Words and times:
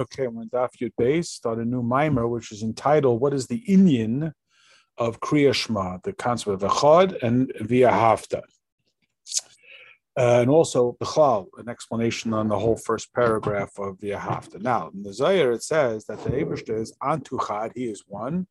Okay, 0.00 0.28
we're 0.28 0.42
in 0.42 0.48
Daf 0.50 0.68
Yud 0.80 0.92
Beis, 1.00 1.26
start 1.26 1.58
a 1.58 1.64
new 1.64 1.82
mimer, 1.82 2.28
which 2.28 2.52
is 2.52 2.62
entitled 2.62 3.20
"What 3.20 3.34
is 3.34 3.48
the 3.48 3.64
Inyan 3.68 4.32
of 4.96 5.18
Kriya 5.18 5.52
Shema?" 5.52 5.98
The 6.04 6.12
concept 6.12 6.62
of 6.62 6.70
Echad 6.70 7.20
and 7.20 7.52
Via 7.62 7.90
Hafta, 7.90 8.42
uh, 10.16 10.40
and 10.40 10.50
also 10.50 10.96
Bechal, 11.02 11.48
an 11.58 11.68
explanation 11.68 12.32
on 12.32 12.46
the 12.46 12.56
whole 12.56 12.76
first 12.76 13.12
paragraph 13.12 13.76
of 13.76 13.98
Via 13.98 14.18
Hafta. 14.18 14.60
Now, 14.60 14.88
in 14.94 15.02
the 15.02 15.10
Zayir, 15.10 15.52
it 15.52 15.64
says 15.64 16.04
that 16.04 16.22
the 16.22 16.30
Eibushter 16.30 16.80
is 16.80 16.94
Antuchad, 17.02 17.72
he 17.74 17.86
is 17.86 18.04
one, 18.06 18.46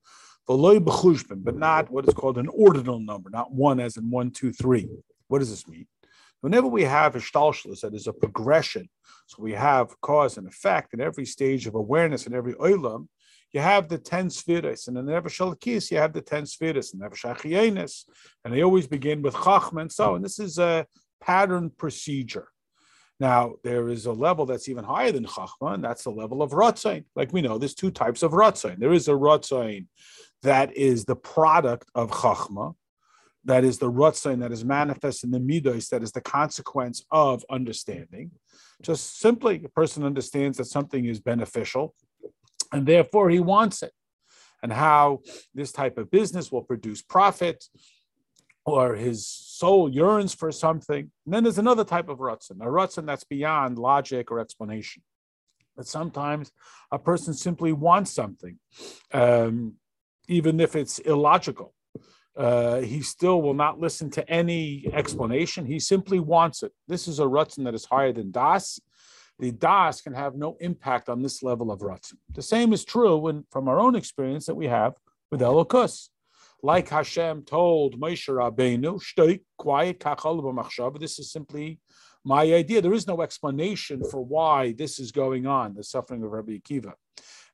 V'loy 0.50 0.80
B'chushbin, 0.80 1.46
but 1.46 1.56
not 1.56 1.90
what 1.90 2.06
is 2.10 2.14
called 2.14 2.38
an 2.38 2.50
ordinal 2.50 3.00
number, 3.00 3.30
not 3.30 3.54
one 3.54 3.80
as 3.80 3.96
in 3.96 4.10
one, 4.10 4.32
two, 4.32 4.52
three. 4.52 4.90
What 5.30 5.40
does 5.40 5.50
this 5.50 5.66
mean? 5.66 5.88
Whenever 6.42 6.68
we 6.68 6.84
have 6.84 7.16
a 7.16 7.20
shtalshlus, 7.20 7.82
that 7.82 7.94
is 7.94 8.08
a 8.08 8.14
progression, 8.14 8.90
so 9.26 9.42
we 9.42 9.54
have 9.54 10.00
cause 10.02 10.38
and 10.38 10.48
effect 10.48 10.94
in 10.94 11.02
every 11.02 11.26
stage 11.26 11.68
of 11.68 11.76
awareness 11.76 12.28
in 12.28 12.34
every 12.34 12.54
oilam, 12.54 13.08
you 13.54 13.62
have 13.62 13.88
the 13.88 13.98
10 13.98 14.30
spheres, 14.30 14.88
and 14.88 14.98
in 14.98 15.10
every 15.10 15.32
shalakis, 15.32 15.90
you 15.90 15.98
have 15.98 16.14
the 16.14 16.22
10 16.22 16.46
spheres, 16.46 16.94
and 16.94 17.02
shachienis, 17.02 18.04
and 18.44 18.54
they 18.54 18.64
always 18.64 18.88
begin 18.88 19.22
with 19.22 19.34
chachma 19.34 19.82
and 19.82 19.92
so 19.92 20.16
on. 20.16 20.22
This 20.22 20.40
is 20.40 20.60
a 20.60 20.86
pattern 21.22 21.70
procedure. 21.70 22.50
Now, 23.20 23.56
there 23.64 23.90
is 23.90 24.06
a 24.06 24.12
level 24.12 24.46
that's 24.46 24.70
even 24.70 24.84
higher 24.84 25.12
than 25.12 25.26
chachma, 25.26 25.74
and 25.74 25.84
that's 25.84 26.04
the 26.04 26.12
level 26.12 26.42
of 26.42 26.52
rotzain. 26.52 27.06
Like 27.16 27.34
we 27.34 27.42
know, 27.42 27.58
there's 27.58 27.74
two 27.74 27.90
types 27.92 28.22
of 28.22 28.32
rotzain. 28.32 28.78
There 28.78 28.94
is 28.94 29.08
a 29.08 29.14
rotzain 29.14 29.88
that 30.44 30.76
is 30.78 31.06
the 31.06 31.16
product 31.16 31.90
of 31.96 32.12
chachma, 32.12 32.76
that 33.48 33.64
is 33.64 33.80
the 33.80 33.92
rutzain 33.92 34.42
that 34.42 34.52
is 34.52 34.66
manifest 34.66 35.24
in 35.24 35.32
the 35.32 35.40
midos, 35.40 35.90
that 35.90 36.04
is 36.04 36.12
the 36.12 36.22
consequence 36.22 37.06
of 37.12 37.44
understanding. 37.50 38.32
Just 38.82 39.20
simply, 39.20 39.62
a 39.64 39.70
person 39.70 40.04
understands 40.04 40.58
that 40.58 40.66
something 40.66 41.06
is 41.06 41.20
beneficial, 41.22 41.96
and 42.72 42.86
therefore 42.86 43.30
he 43.30 43.40
wants 43.40 43.82
it. 43.82 43.94
And 44.62 44.74
how 44.74 45.22
this 45.54 45.72
type 45.72 45.98
of 45.98 46.12
business 46.12 46.52
will 46.52 46.64
produce 46.64 47.02
profit, 47.02 47.64
or 48.66 48.96
his 48.96 49.26
soul 49.26 49.90
yearns 49.90 50.34
for 50.34 50.52
something. 50.52 51.10
And 51.26 51.34
then 51.34 51.44
there's 51.44 51.58
another 51.58 51.86
type 51.86 52.10
of 52.10 52.18
rutzin, 52.18 52.60
a 52.60 52.66
rutzin 52.66 53.06
that's 53.06 53.24
beyond 53.24 53.80
logic 53.80 54.30
or 54.30 54.40
explanation. 54.42 55.04
But 55.78 55.88
sometimes 55.88 56.52
a 56.92 57.00
person 57.00 57.34
simply 57.34 57.72
wants 57.72 58.12
something, 58.12 58.60
um, 59.14 59.76
even 60.28 60.60
if 60.60 60.76
it's 60.76 61.00
illogical 61.00 61.74
uh, 62.38 62.82
he 62.82 63.02
still 63.02 63.42
will 63.42 63.54
not 63.54 63.80
listen 63.80 64.10
to 64.12 64.30
any 64.30 64.88
explanation. 64.94 65.66
He 65.66 65.80
simply 65.80 66.20
wants 66.20 66.64
it. 66.64 66.72
This 66.88 67.08
is 67.08 67.20
a 67.20 67.24
rutzin 67.24 67.64
that 67.66 67.74
is 67.74 67.86
higher 67.86 68.14
than 68.14 68.32
das. 68.32 68.80
The 69.40 69.52
das 69.52 70.02
can 70.02 70.14
have 70.14 70.36
no 70.36 70.56
impact 70.60 71.10
on 71.10 71.22
this 71.22 71.42
level 71.42 71.72
of 71.72 71.80
rutzin. 71.80 72.18
The 72.34 72.42
same 72.42 72.74
is 72.74 72.86
true 72.86 73.18
when, 73.18 73.46
from 73.52 73.68
our 73.68 73.80
own 73.80 73.96
experience 73.96 74.46
that 74.46 74.56
we 74.56 74.68
have 74.68 74.94
with 75.32 75.42
Elokus. 75.42 76.10
Like 76.64 76.90
Hashem 76.90 77.44
told 77.44 78.00
Moshe 78.00 78.30
Rabbeinu, 78.30 79.00
"Stay 79.00 79.42
quiet, 79.58 80.00
This 81.00 81.20
is 81.20 81.32
simply 81.32 81.80
my 82.24 82.42
idea. 82.54 82.82
There 82.82 82.94
is 82.94 83.08
no 83.08 83.22
explanation 83.22 84.04
for 84.04 84.24
why 84.24 84.74
this 84.74 85.00
is 85.00 85.12
going 85.12 85.48
on, 85.48 85.76
the 85.76 85.84
suffering 85.84 86.24
of 86.24 86.32
Rabbi 86.32 86.58
Akiva. 86.58 86.94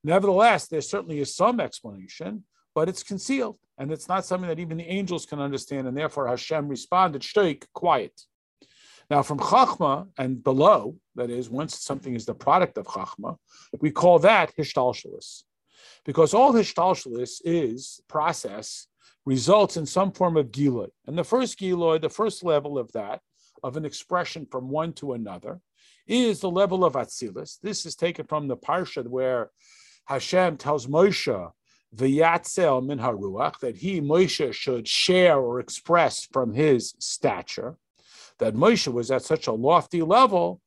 Nevertheless, 0.03 0.67
there 0.67 0.81
certainly 0.81 1.19
is 1.19 1.35
some 1.35 1.59
explanation, 1.59 2.43
but 2.75 2.89
it's 2.89 3.03
concealed 3.03 3.57
and 3.77 3.91
it's 3.91 4.07
not 4.07 4.25
something 4.25 4.49
that 4.49 4.59
even 4.59 4.77
the 4.77 4.87
angels 4.87 5.25
can 5.25 5.39
understand, 5.39 5.87
and 5.87 5.97
therefore 5.97 6.27
Hashem 6.27 6.67
responded, 6.67 7.21
"Shtoik, 7.21 7.65
quiet." 7.73 8.21
Now, 9.09 9.21
from 9.21 9.39
Chachma 9.39 10.07
and 10.17 10.43
below, 10.43 10.97
that 11.15 11.29
is, 11.29 11.49
once 11.49 11.77
something 11.79 12.15
is 12.15 12.25
the 12.25 12.33
product 12.33 12.77
of 12.77 12.85
Chachma, 12.85 13.37
we 13.81 13.91
call 13.91 14.19
that 14.19 14.55
Hishtalshalis. 14.55 15.43
Because 16.05 16.33
all 16.33 16.53
Hishtalshalis 16.53 17.41
is 17.43 18.01
process 18.07 18.87
results 19.25 19.77
in 19.77 19.85
some 19.85 20.11
form 20.11 20.37
of 20.37 20.51
Giloy. 20.51 20.89
And 21.07 21.17
the 21.17 21.23
first 21.23 21.59
Giloy, 21.59 21.99
the 21.99 22.09
first 22.09 22.43
level 22.43 22.77
of 22.77 22.91
that, 22.93 23.21
of 23.61 23.77
an 23.77 23.85
expression 23.85 24.45
from 24.45 24.69
one 24.69 24.93
to 24.93 25.13
another, 25.13 25.61
is 26.07 26.41
the 26.41 26.51
level 26.51 26.83
of 26.83 26.93
Atzilis. 26.93 27.59
This 27.61 27.85
is 27.85 27.95
taken 27.95 28.25
from 28.25 28.47
the 28.47 28.57
Parsha 28.57 29.07
where 29.07 29.51
Hashem 30.05 30.57
tells 30.57 30.87
Moshe 30.87 31.51
v'yatzel 31.95 32.85
min 32.85 32.99
haruach, 32.99 33.59
that 33.59 33.77
he, 33.77 34.01
Moshe, 34.01 34.53
should 34.53 34.87
share 34.87 35.37
or 35.37 35.59
express 35.59 36.25
from 36.25 36.53
his 36.53 36.93
stature, 36.99 37.77
that 38.39 38.55
Moshe 38.55 38.91
was 38.91 39.11
at 39.11 39.23
such 39.23 39.47
a 39.47 39.51
lofty 39.51 40.01
level 40.01 40.61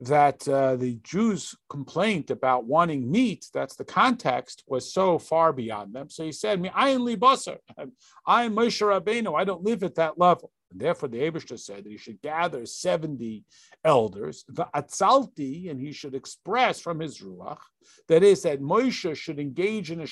that 0.00 0.46
uh, 0.48 0.76
the 0.76 0.98
Jews' 1.02 1.54
complaint 1.70 2.30
about 2.30 2.66
wanting 2.66 3.10
meat, 3.10 3.46
that's 3.54 3.76
the 3.76 3.84
context, 3.84 4.64
was 4.66 4.92
so 4.92 5.18
far 5.18 5.52
beyond 5.52 5.94
them. 5.94 6.10
So 6.10 6.24
he 6.24 6.32
said, 6.32 6.68
I 6.74 6.90
am 6.90 7.02
Libasar. 7.02 7.58
I 8.26 8.44
am 8.44 8.56
Moshe 8.56 8.82
Rabbeinu. 8.82 9.38
I 9.38 9.44
don't 9.44 9.62
live 9.62 9.82
at 9.82 9.94
that 9.96 10.18
level. 10.18 10.50
And 10.74 10.82
therefore, 10.82 11.08
the 11.08 11.20
Abishta 11.20 11.56
said 11.56 11.84
that 11.84 11.90
he 11.90 11.96
should 11.96 12.20
gather 12.20 12.66
70 12.66 13.44
elders, 13.84 14.44
the 14.48 14.66
Atzalti, 14.74 15.70
and 15.70 15.80
he 15.80 15.92
should 15.92 16.16
express 16.16 16.80
from 16.80 16.98
his 16.98 17.20
Ruach, 17.20 17.60
that 18.08 18.24
is, 18.24 18.42
that 18.42 18.60
Moshe 18.60 19.14
should 19.16 19.38
engage 19.38 19.92
in 19.92 20.00
a 20.00 20.06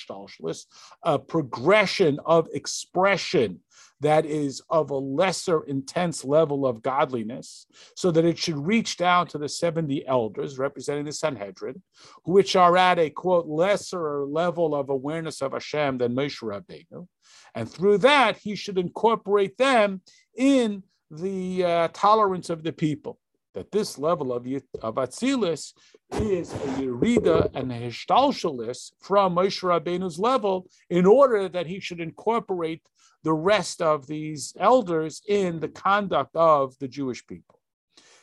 a 1.02 1.18
progression 1.18 2.20
of 2.24 2.48
expression 2.52 3.58
that 4.00 4.24
is 4.24 4.62
of 4.70 4.90
a 4.90 4.96
lesser 4.96 5.62
intense 5.64 6.24
level 6.24 6.64
of 6.64 6.82
godliness, 6.82 7.66
so 7.96 8.12
that 8.12 8.24
it 8.24 8.38
should 8.38 8.58
reach 8.58 8.96
down 8.96 9.26
to 9.28 9.38
the 9.38 9.48
70 9.48 10.06
elders 10.06 10.58
representing 10.58 11.06
the 11.06 11.12
Sanhedrin, 11.12 11.82
which 12.24 12.54
are 12.54 12.76
at 12.76 13.00
a 13.00 13.10
quote 13.10 13.46
lesser 13.46 14.24
level 14.26 14.76
of 14.76 14.90
awareness 14.90 15.42
of 15.42 15.52
Hashem 15.52 15.98
than 15.98 16.14
Moshe 16.14 16.40
Rabbeinu. 16.40 17.08
And 17.54 17.70
through 17.70 17.98
that, 17.98 18.38
he 18.38 18.54
should 18.54 18.78
incorporate 18.78 19.56
them 19.56 20.02
in 20.36 20.82
the 21.10 21.64
uh, 21.64 21.88
tolerance 21.92 22.50
of 22.50 22.62
the 22.62 22.72
people. 22.72 23.18
That 23.54 23.70
this 23.70 23.98
level 23.98 24.32
of, 24.32 24.46
of 24.80 24.94
Atzilus 24.94 25.74
is 26.12 26.52
a 26.54 26.56
Yerida 26.80 27.50
and 27.54 27.70
a 27.70 27.78
Hishtalshalis 27.78 28.92
from 28.98 29.34
Moshe 29.34 29.62
Rabbeinu's 29.62 30.18
level 30.18 30.66
in 30.88 31.04
order 31.04 31.50
that 31.50 31.66
he 31.66 31.78
should 31.78 32.00
incorporate 32.00 32.80
the 33.24 33.34
rest 33.34 33.82
of 33.82 34.06
these 34.06 34.54
elders 34.58 35.20
in 35.28 35.60
the 35.60 35.68
conduct 35.68 36.34
of 36.34 36.78
the 36.78 36.88
Jewish 36.88 37.26
people. 37.26 37.60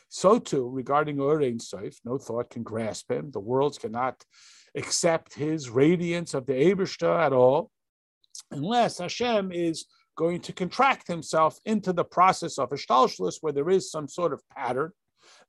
So 0.08 0.40
too, 0.40 0.68
regarding 0.68 1.18
Orein 1.18 1.60
Seif, 1.60 1.98
no 2.04 2.18
thought 2.18 2.50
can 2.50 2.64
grasp 2.64 3.10
him. 3.12 3.30
The 3.30 3.38
worlds 3.38 3.78
cannot 3.78 4.24
accept 4.74 5.34
his 5.34 5.70
radiance 5.70 6.34
of 6.34 6.46
the 6.46 6.54
Ebershta 6.54 7.24
at 7.24 7.32
all, 7.32 7.70
unless 8.50 8.98
Hashem 8.98 9.52
is 9.52 9.86
going 10.20 10.40
to 10.42 10.52
contract 10.52 11.08
himself 11.08 11.58
into 11.64 11.94
the 11.94 12.04
process 12.04 12.58
of 12.58 12.68
ishtalshalis, 12.68 13.38
where 13.40 13.54
there 13.54 13.70
is 13.70 13.90
some 13.90 14.06
sort 14.06 14.34
of 14.34 14.46
pattern 14.54 14.92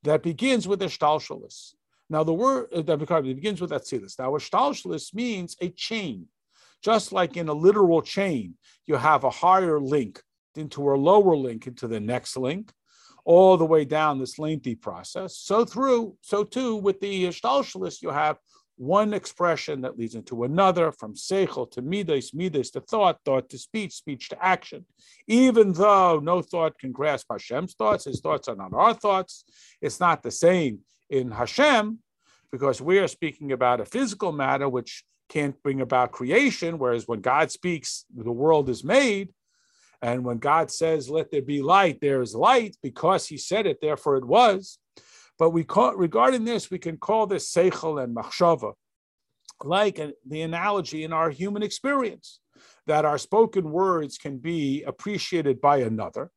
that 0.04 0.24
begins 0.24 0.66
with 0.66 0.80
ishtalshalis. 0.80 1.74
Now, 2.10 2.24
the 2.24 2.34
word 2.34 2.68
uh, 2.74 2.82
that 2.84 3.00
begins 3.24 3.60
with 3.60 3.72
atzilus. 3.72 4.18
Now, 4.18 4.32
ishtalshalis 4.32 5.14
means 5.14 5.58
a 5.60 5.68
chain. 5.88 6.28
Just 6.82 7.12
like 7.12 7.36
in 7.36 7.50
a 7.50 7.54
literal 7.68 8.02
chain, 8.02 8.56
you 8.88 8.96
have 8.96 9.26
a 9.26 9.30
higher 9.30 9.78
link 9.78 10.24
into 10.56 10.82
a 10.90 10.96
lower 10.96 11.36
link 11.36 11.68
into 11.68 11.88
the 11.90 12.00
next 12.00 12.38
link, 12.38 12.72
all 13.26 13.58
the 13.58 13.72
way 13.74 13.84
down 13.84 14.20
this 14.20 14.40
lengthy 14.40 14.76
process. 14.76 15.36
So 15.36 15.66
through, 15.66 16.16
so 16.22 16.46
too 16.46 16.78
with 16.78 17.02
the 17.02 17.26
ishtalshalis, 17.26 18.02
you 18.02 18.10
have 18.10 18.38
one 18.82 19.14
expression 19.14 19.82
that 19.82 19.96
leads 19.96 20.16
into 20.16 20.44
another, 20.44 20.92
from 20.92 21.14
seichel 21.14 21.70
to 21.70 21.84
midas, 21.84 22.34
midas 22.34 22.72
to 22.72 22.82
thought, 22.82 23.20
thought 23.24 23.48
to 23.48 23.60
speech, 23.60 23.94
speech 23.94 24.30
to 24.30 24.44
action. 24.44 24.84
Even 25.28 25.72
though 25.72 26.20
no 26.20 26.42
thought 26.42 26.80
can 26.80 26.92
grasp 26.92 27.28
Hashem's 27.30 27.76
thoughts, 27.76 28.06
his 28.06 28.22
thoughts 28.22 28.48
are 28.48 28.56
not 28.56 28.74
our 28.74 28.96
thoughts. 28.96 29.46
It's 29.82 30.00
not 30.00 30.24
the 30.24 30.32
same 30.32 30.80
in 31.12 31.30
Hashem, 31.30 32.00
because 32.52 32.82
we 32.82 32.98
are 32.98 33.08
speaking 33.08 33.52
about 33.52 33.82
a 33.82 33.86
physical 33.86 34.32
matter 34.32 34.68
which 34.68 35.04
can't 35.30 35.62
bring 35.62 35.82
about 35.82 36.12
creation, 36.12 36.80
whereas 36.80 37.08
when 37.08 37.22
God 37.22 37.52
speaks, 37.52 38.06
the 38.14 38.32
world 38.32 38.68
is 38.68 38.84
made. 38.84 39.30
And 40.02 40.26
when 40.26 40.40
God 40.40 40.72
says, 40.72 41.08
let 41.08 41.30
there 41.30 41.44
be 41.44 41.62
light, 41.62 42.02
there 42.02 42.24
is 42.24 42.34
light, 42.34 42.76
because 42.82 43.28
he 43.28 43.38
said 43.38 43.68
it, 43.68 43.78
therefore 43.80 44.18
it 44.18 44.26
was. 44.26 44.80
But 45.38 45.52
we 45.52 45.64
call 45.64 45.96
regarding 45.96 46.46
this, 46.46 46.72
we 46.72 46.80
can 46.80 46.98
call 46.98 47.28
this 47.28 47.52
seichel 47.52 48.04
and 48.04 48.16
machshava, 48.16 48.74
like 49.66 50.00
the 50.28 50.42
analogy 50.42 51.04
in 51.04 51.14
our 51.14 51.30
human 51.30 51.64
experience, 51.64 52.40
that 52.88 53.06
our 53.06 53.18
spoken 53.18 53.72
words 53.72 54.18
can 54.18 54.38
be 54.38 54.84
appreciated 54.84 55.62
by 55.62 55.78
another, 55.78 56.32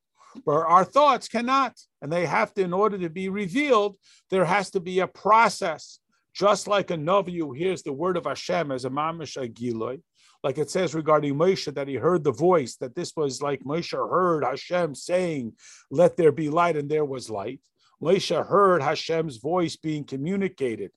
but 0.44 0.62
our 0.66 0.84
thoughts 0.84 1.28
cannot. 1.28 1.78
And 2.02 2.12
they 2.12 2.26
have 2.26 2.52
to, 2.54 2.62
in 2.62 2.72
order 2.72 2.98
to 2.98 3.10
be 3.10 3.28
revealed, 3.28 3.96
there 4.30 4.44
has 4.44 4.70
to 4.70 4.80
be 4.80 5.00
a 5.00 5.06
process. 5.06 6.00
Just 6.34 6.66
like 6.66 6.90
a 6.90 6.96
Navi 6.96 7.38
who 7.38 7.52
hears 7.52 7.84
the 7.84 7.92
word 7.92 8.16
of 8.16 8.24
Hashem 8.24 8.72
as 8.72 8.84
a 8.84 8.90
mamish 8.90 9.36
like 10.44 10.58
it 10.58 10.70
says 10.70 10.94
regarding 10.94 11.36
Moshe 11.36 11.74
that 11.74 11.88
he 11.88 11.94
heard 11.94 12.22
the 12.22 12.30
voice, 12.30 12.76
that 12.76 12.94
this 12.94 13.14
was 13.16 13.40
like 13.40 13.64
Moshe 13.64 13.92
heard 13.92 14.44
Hashem 14.44 14.94
saying, 14.94 15.54
Let 15.90 16.18
there 16.18 16.32
be 16.32 16.50
light, 16.50 16.76
and 16.76 16.88
there 16.88 17.06
was 17.06 17.30
light. 17.30 17.60
Moshe 18.02 18.46
heard 18.46 18.82
Hashem's 18.82 19.38
voice 19.38 19.76
being 19.76 20.04
communicated 20.04 20.90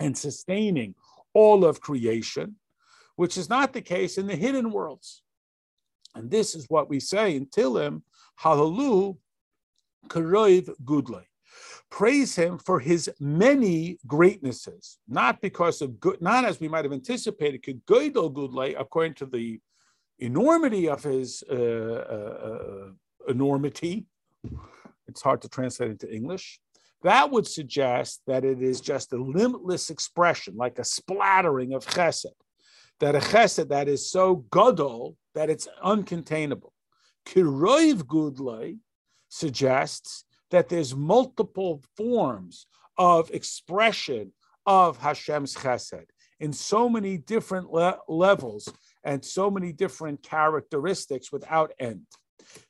and 0.00 0.18
sustaining 0.18 0.96
all 1.42 1.66
of 1.66 1.82
creation, 1.88 2.56
which 3.16 3.36
is 3.36 3.48
not 3.56 3.72
the 3.72 3.82
case 3.94 4.16
in 4.20 4.26
the 4.26 4.36
hidden 4.44 4.72
worlds. 4.72 5.22
And 6.14 6.30
this 6.30 6.54
is 6.54 6.64
what 6.74 6.88
we 6.88 6.98
say 6.98 7.36
in 7.36 7.44
Tilim, 7.46 8.02
Halalu 8.42 9.18
Karoiv 10.08 10.70
Gudlay. 10.84 11.26
Praise 11.90 12.34
him 12.34 12.58
for 12.58 12.80
his 12.80 13.10
many 13.20 13.98
greatnesses, 14.06 14.98
not 15.06 15.40
because 15.40 15.82
of 15.82 16.00
good, 16.00 16.20
not 16.20 16.44
as 16.44 16.58
we 16.58 16.68
might 16.68 16.86
have 16.86 16.92
anticipated, 16.92 17.60
Gudlay, 17.86 18.72
according 18.74 19.14
to 19.20 19.26
the 19.26 19.60
enormity 20.18 20.88
of 20.88 21.02
his 21.02 21.44
uh, 21.50 21.98
uh, 22.16 22.36
uh, 22.50 22.88
enormity. 23.28 24.06
It's 25.06 25.22
hard 25.22 25.42
to 25.42 25.48
translate 25.48 25.90
into 25.90 26.08
English. 26.12 26.60
That 27.06 27.30
would 27.30 27.46
suggest 27.46 28.22
that 28.26 28.44
it 28.44 28.60
is 28.60 28.80
just 28.80 29.12
a 29.12 29.16
limitless 29.16 29.90
expression, 29.90 30.56
like 30.56 30.80
a 30.80 30.84
splattering 30.84 31.72
of 31.72 31.86
chesed, 31.86 32.34
that 32.98 33.14
a 33.14 33.20
chesed 33.20 33.68
that 33.68 33.86
is 33.86 34.10
so 34.10 34.44
gadol 34.50 35.16
that 35.36 35.48
it's 35.48 35.68
uncontainable. 35.84 36.72
Kiroiv 37.24 38.08
Gudlay 38.08 38.78
suggests 39.28 40.24
that 40.50 40.68
there's 40.68 40.96
multiple 40.96 41.80
forms 41.96 42.66
of 42.98 43.30
expression 43.30 44.32
of 44.66 44.98
Hashem's 44.98 45.54
chesed 45.54 46.06
in 46.40 46.52
so 46.52 46.88
many 46.88 47.18
different 47.18 47.70
le- 47.70 48.00
levels 48.08 48.68
and 49.04 49.24
so 49.24 49.48
many 49.48 49.72
different 49.72 50.24
characteristics 50.24 51.30
without 51.30 51.72
end. 51.78 52.08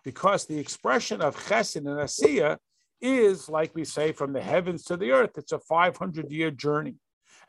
Because 0.04 0.44
the 0.44 0.58
expression 0.58 1.22
of 1.22 1.42
chesed 1.46 1.76
and 1.76 1.86
asiyah 1.86 2.58
is, 3.00 3.48
like 3.48 3.74
we 3.74 3.84
say, 3.84 4.12
from 4.12 4.32
the 4.32 4.42
heavens 4.42 4.84
to 4.84 4.96
the 4.96 5.12
earth. 5.12 5.32
It's 5.36 5.52
a 5.52 5.58
500 5.58 6.30
year 6.30 6.50
journey. 6.50 6.96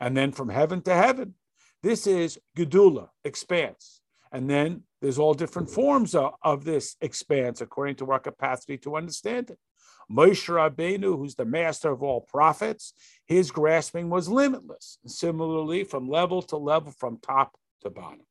And 0.00 0.16
then 0.16 0.32
from 0.32 0.48
heaven 0.48 0.82
to 0.82 0.94
heaven. 0.94 1.34
This 1.82 2.06
is 2.06 2.38
gedula, 2.56 3.08
expanse. 3.24 4.00
And 4.32 4.48
then 4.48 4.82
there's 5.00 5.18
all 5.18 5.34
different 5.34 5.70
forms 5.70 6.14
of, 6.14 6.34
of 6.42 6.64
this 6.64 6.96
expanse 7.00 7.60
according 7.60 7.96
to 7.96 8.10
our 8.10 8.18
capacity 8.18 8.78
to 8.78 8.96
understand 8.96 9.50
it. 9.50 9.58
Moshe 10.10 10.48
Rabbeinu, 10.48 11.16
who's 11.16 11.34
the 11.34 11.44
master 11.44 11.90
of 11.90 12.02
all 12.02 12.22
prophets, 12.22 12.94
his 13.26 13.50
grasping 13.50 14.08
was 14.08 14.28
limitless. 14.28 14.98
Similarly, 15.06 15.84
from 15.84 16.08
level 16.08 16.42
to 16.42 16.56
level, 16.56 16.92
from 16.92 17.18
top 17.18 17.56
to 17.82 17.90
bottom. 17.90 18.22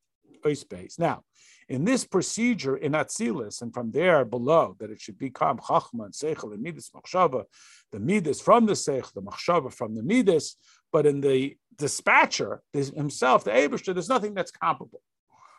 Space. 0.54 0.98
Now, 0.98 1.24
in 1.68 1.84
this 1.84 2.04
procedure 2.04 2.76
in 2.76 2.92
Atzilus, 2.92 3.60
and 3.60 3.72
from 3.74 3.90
there 3.90 4.24
below, 4.24 4.74
that 4.80 4.90
it 4.90 5.00
should 5.00 5.18
become 5.18 5.58
Chachma 5.58 6.06
and 6.06 6.14
Seichel 6.14 6.54
and 6.54 6.62
Midas 6.62 6.90
Machshava, 6.94 7.44
the 7.92 8.00
Midas 8.00 8.40
from 8.40 8.66
the 8.66 8.72
Seichel, 8.72 9.12
the 9.12 9.22
Machshava 9.22 9.72
from 9.72 9.94
the 9.94 10.02
Midas, 10.02 10.56
but 10.92 11.06
in 11.06 11.20
the 11.20 11.56
dispatcher 11.76 12.62
himself, 12.72 13.44
the 13.44 13.50
Abishter, 13.50 13.92
there's 13.92 14.08
nothing 14.08 14.34
that's 14.34 14.50
comparable. 14.50 15.02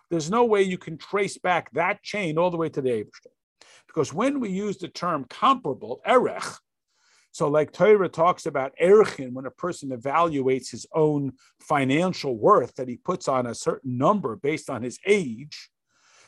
There's 0.09 0.31
no 0.31 0.45
way 0.45 0.63
you 0.63 0.79
can 0.79 0.97
trace 0.97 1.37
back 1.37 1.71
that 1.73 2.01
chain 2.01 2.39
all 2.39 2.49
the 2.49 2.57
way 2.57 2.69
to 2.69 2.81
the 2.81 2.89
Abishter. 2.89 3.31
Because 3.85 4.11
when 4.13 4.39
we 4.39 4.49
use 4.49 4.77
the 4.77 4.87
term 4.87 5.25
comparable, 5.29 6.01
erech, 6.07 6.43
so 7.31 7.47
like 7.47 7.71
Torah 7.71 8.09
talks 8.09 8.47
about 8.47 8.73
erchin, 8.81 9.33
when 9.33 9.45
a 9.45 9.51
person 9.51 9.89
evaluates 9.89 10.71
his 10.71 10.87
own 10.93 11.33
financial 11.59 12.35
worth 12.35 12.75
that 12.75 12.87
he 12.87 12.97
puts 12.97 13.27
on 13.27 13.45
a 13.45 13.53
certain 13.53 13.97
number 13.97 14.35
based 14.35 14.69
on 14.69 14.81
his 14.81 14.99
age, 15.05 15.69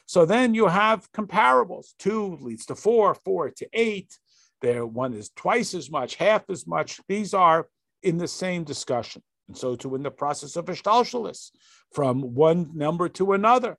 so 0.05 0.25
then 0.25 0.53
you 0.53 0.67
have 0.67 1.11
comparables. 1.11 1.93
Two 1.97 2.37
leads 2.41 2.65
to 2.67 2.75
four, 2.75 3.15
four 3.15 3.49
to 3.49 3.67
eight. 3.73 4.17
There, 4.61 4.85
one 4.85 5.13
is 5.13 5.29
twice 5.35 5.73
as 5.73 5.89
much, 5.89 6.15
half 6.15 6.49
as 6.49 6.67
much. 6.67 6.99
These 7.07 7.33
are 7.33 7.67
in 8.03 8.17
the 8.17 8.27
same 8.27 8.63
discussion. 8.63 9.23
And 9.47 9.57
so 9.57 9.75
too 9.75 9.95
in 9.95 10.03
the 10.03 10.11
process 10.11 10.55
of 10.55 10.65
ishtalshalis, 10.65 11.51
from 11.93 12.21
one 12.21 12.71
number 12.73 13.09
to 13.09 13.33
another. 13.33 13.77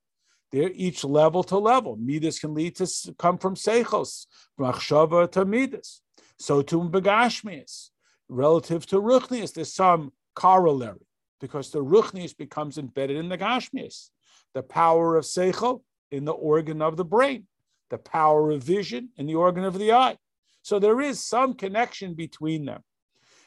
They're 0.51 0.71
each 0.75 1.03
level 1.03 1.43
to 1.45 1.57
level. 1.57 1.97
Midas 1.97 2.39
can 2.39 2.53
lead 2.53 2.77
to 2.77 2.87
come 3.19 3.39
from 3.39 3.55
seichos, 3.55 4.27
machshava 4.61 5.31
to 5.33 5.47
midas. 5.47 6.03
So 6.39 6.61
too 6.61 6.83
in 6.83 6.91
begashmias. 6.91 7.89
Relative 8.29 8.87
to 8.87 8.97
ruchnias, 9.01 9.55
there's 9.55 9.75
some 9.75 10.13
corollary 10.35 11.07
because 11.41 11.71
the 11.71 11.83
ruchnias 11.83 12.37
becomes 12.37 12.79
embedded 12.79 13.17
in 13.17 13.29
the 13.29 13.39
gashmias. 13.39 14.11
The 14.55 14.63
power 14.63 15.17
of 15.17 15.25
seichel 15.25 15.83
in 16.13 16.25
the 16.25 16.33
organ 16.33 16.81
of 16.81 16.97
the 16.97 17.05
brain, 17.05 17.47
the 17.91 17.99
power 17.99 18.51
of 18.53 18.63
vision 18.63 19.09
in 19.17 19.27
the 19.27 19.35
organ 19.35 19.65
of 19.65 19.79
the 19.79 19.93
eye. 19.93 20.17
So 20.63 20.79
there 20.79 21.01
is 21.01 21.25
some 21.25 21.55
connection 21.55 22.15
between 22.15 22.67
them. 22.67 22.83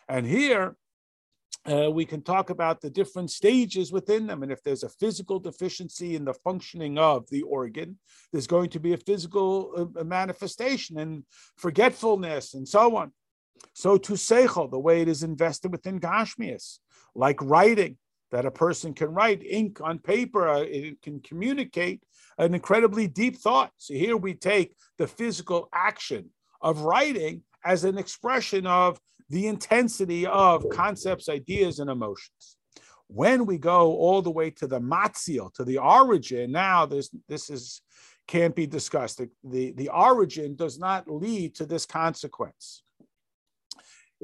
And 0.09 0.25
here 0.25 0.75
uh, 1.71 1.89
we 1.89 2.05
can 2.05 2.21
talk 2.21 2.49
about 2.49 2.81
the 2.81 2.89
different 2.89 3.31
stages 3.31 3.91
within 3.91 4.27
them. 4.27 4.43
And 4.43 4.51
if 4.51 4.61
there's 4.61 4.83
a 4.83 4.89
physical 4.89 5.39
deficiency 5.39 6.15
in 6.15 6.25
the 6.25 6.33
functioning 6.33 6.97
of 6.97 7.27
the 7.29 7.43
organ, 7.43 7.97
there's 8.31 8.47
going 8.47 8.69
to 8.71 8.79
be 8.79 8.93
a 8.93 8.97
physical 8.97 9.91
uh, 9.97 10.03
manifestation 10.03 10.99
and 10.99 11.23
forgetfulness 11.55 12.53
and 12.53 12.67
so 12.67 12.97
on. 12.97 13.11
So 13.73 13.97
to 13.97 14.13
Seichel, 14.13 14.69
the 14.69 14.79
way 14.79 15.01
it 15.01 15.07
is 15.07 15.23
invested 15.23 15.71
within 15.71 15.99
Gashmias, 15.99 16.79
like 17.15 17.41
writing, 17.41 17.97
that 18.31 18.45
a 18.45 18.51
person 18.51 18.93
can 18.93 19.09
write 19.13 19.43
ink 19.43 19.79
on 19.81 19.99
paper, 19.99 20.47
uh, 20.47 20.59
it 20.59 21.01
can 21.01 21.21
communicate 21.21 22.01
an 22.37 22.53
incredibly 22.53 23.07
deep 23.07 23.37
thought. 23.37 23.71
So 23.77 23.93
here 23.93 24.17
we 24.17 24.33
take 24.33 24.75
the 24.97 25.07
physical 25.07 25.69
action 25.73 26.29
of 26.61 26.81
writing 26.81 27.43
as 27.63 27.83
an 27.83 27.97
expression 27.97 28.67
of 28.67 28.99
the 29.29 29.47
intensity 29.47 30.25
of 30.27 30.69
concepts, 30.69 31.29
ideas, 31.29 31.79
and 31.79 31.89
emotions. 31.89 32.57
When 33.07 33.45
we 33.45 33.57
go 33.57 33.95
all 33.95 34.21
the 34.21 34.31
way 34.31 34.49
to 34.51 34.67
the 34.67 34.79
matzil, 34.79 35.53
to 35.53 35.63
the 35.63 35.77
origin, 35.77 36.51
now 36.51 36.85
this 36.85 37.09
this 37.27 37.49
is 37.49 37.81
can't 38.27 38.55
be 38.55 38.65
discussed. 38.65 39.19
The, 39.19 39.29
the, 39.43 39.71
the 39.73 39.89
origin 39.89 40.55
does 40.55 40.79
not 40.79 41.09
lead 41.09 41.55
to 41.55 41.65
this 41.65 41.85
consequence. 41.85 42.81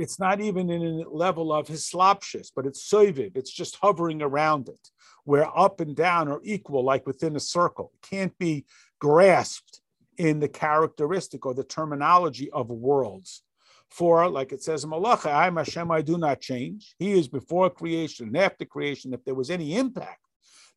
It's 0.02 0.20
not 0.20 0.42
even 0.42 0.70
in 0.70 0.82
a 0.82 1.10
level 1.10 1.54
of 1.54 1.68
hislopshus, 1.68 2.52
but 2.56 2.66
it's 2.66 2.90
soiviv. 2.90 3.38
It's 3.38 3.52
just 3.52 3.78
hovering 3.82 4.22
around 4.22 4.68
it 4.68 4.90
where 5.24 5.48
up 5.58 5.80
and 5.80 5.96
down 5.96 6.28
are 6.28 6.42
equal, 6.44 6.84
like 6.84 7.06
within 7.06 7.36
a 7.36 7.40
circle. 7.40 7.92
It 7.94 8.10
can't 8.10 8.38
be 8.38 8.66
grasped 9.00 9.82
in 10.18 10.40
the 10.40 10.48
characteristic 10.48 11.46
or 11.46 11.54
the 11.54 11.64
terminology 11.64 12.50
of 12.52 12.70
worlds. 12.70 13.44
For, 13.90 14.30
like 14.30 14.54
it 14.54 14.64
says 14.64 14.84
in 14.84 14.90
Malacha, 14.90 15.28
I 15.28 15.52
Hashem, 15.52 15.92
I 15.92 16.02
do 16.02 16.18
not 16.18 16.40
change. 16.40 16.96
He 16.98 17.12
is 17.12 17.28
before 17.28 17.70
creation 17.70 18.28
and 18.28 18.38
after 18.38 18.66
creation. 18.66 19.14
If 19.14 19.24
there 19.26 19.36
was 19.36 19.50
any 19.50 19.76
impact 19.76 20.22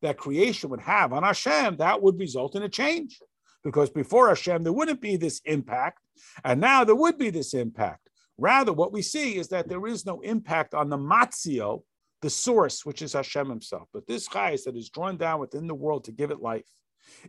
that 0.01 0.17
creation 0.17 0.69
would 0.69 0.81
have 0.81 1.13
on 1.13 1.23
Hashem, 1.23 1.77
that 1.77 2.01
would 2.01 2.19
result 2.19 2.55
in 2.55 2.63
a 2.63 2.69
change. 2.69 3.19
Because 3.63 3.89
before 3.89 4.27
Hashem, 4.27 4.63
there 4.63 4.73
wouldn't 4.73 5.01
be 5.01 5.15
this 5.15 5.41
impact, 5.45 5.99
and 6.43 6.59
now 6.59 6.83
there 6.83 6.93
would 6.93 7.17
be 7.17 7.29
this 7.29 7.53
impact. 7.53 8.04
Rather, 8.37 8.73
what 8.73 8.91
we 8.91 9.01
see 9.01 9.37
is 9.37 9.47
that 9.49 9.69
there 9.69 9.87
is 9.87 10.05
no 10.05 10.21
impact 10.21 10.73
on 10.73 10.89
the 10.89 10.97
matzio, 10.97 11.83
the 12.21 12.29
source, 12.29 12.85
which 12.85 13.01
is 13.01 13.13
Hashem 13.13 13.49
himself. 13.49 13.87
But 13.93 14.07
this 14.07 14.27
chayes 14.27 14.63
that 14.65 14.75
is 14.75 14.89
drawn 14.89 15.17
down 15.17 15.39
within 15.39 15.67
the 15.67 15.75
world 15.75 16.03
to 16.05 16.11
give 16.11 16.31
it 16.31 16.41
life 16.41 16.67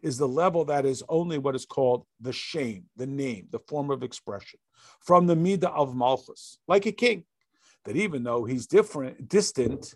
is 0.02 0.18
the 0.18 0.28
level 0.28 0.64
that 0.64 0.86
is 0.86 1.02
only 1.08 1.38
what 1.38 1.54
is 1.54 1.66
called 1.66 2.06
the 2.20 2.32
shame, 2.32 2.84
the 2.96 3.06
name, 3.06 3.46
the 3.50 3.58
form 3.68 3.90
of 3.90 4.02
expression 4.02 4.58
from 5.00 5.26
the 5.26 5.36
midah 5.36 5.74
of 5.74 5.94
malchus, 5.94 6.58
like 6.66 6.86
a 6.86 6.92
king, 6.92 7.24
that 7.84 7.96
even 7.96 8.22
though 8.22 8.44
he's 8.44 8.66
different, 8.66 9.28
distant 9.28 9.94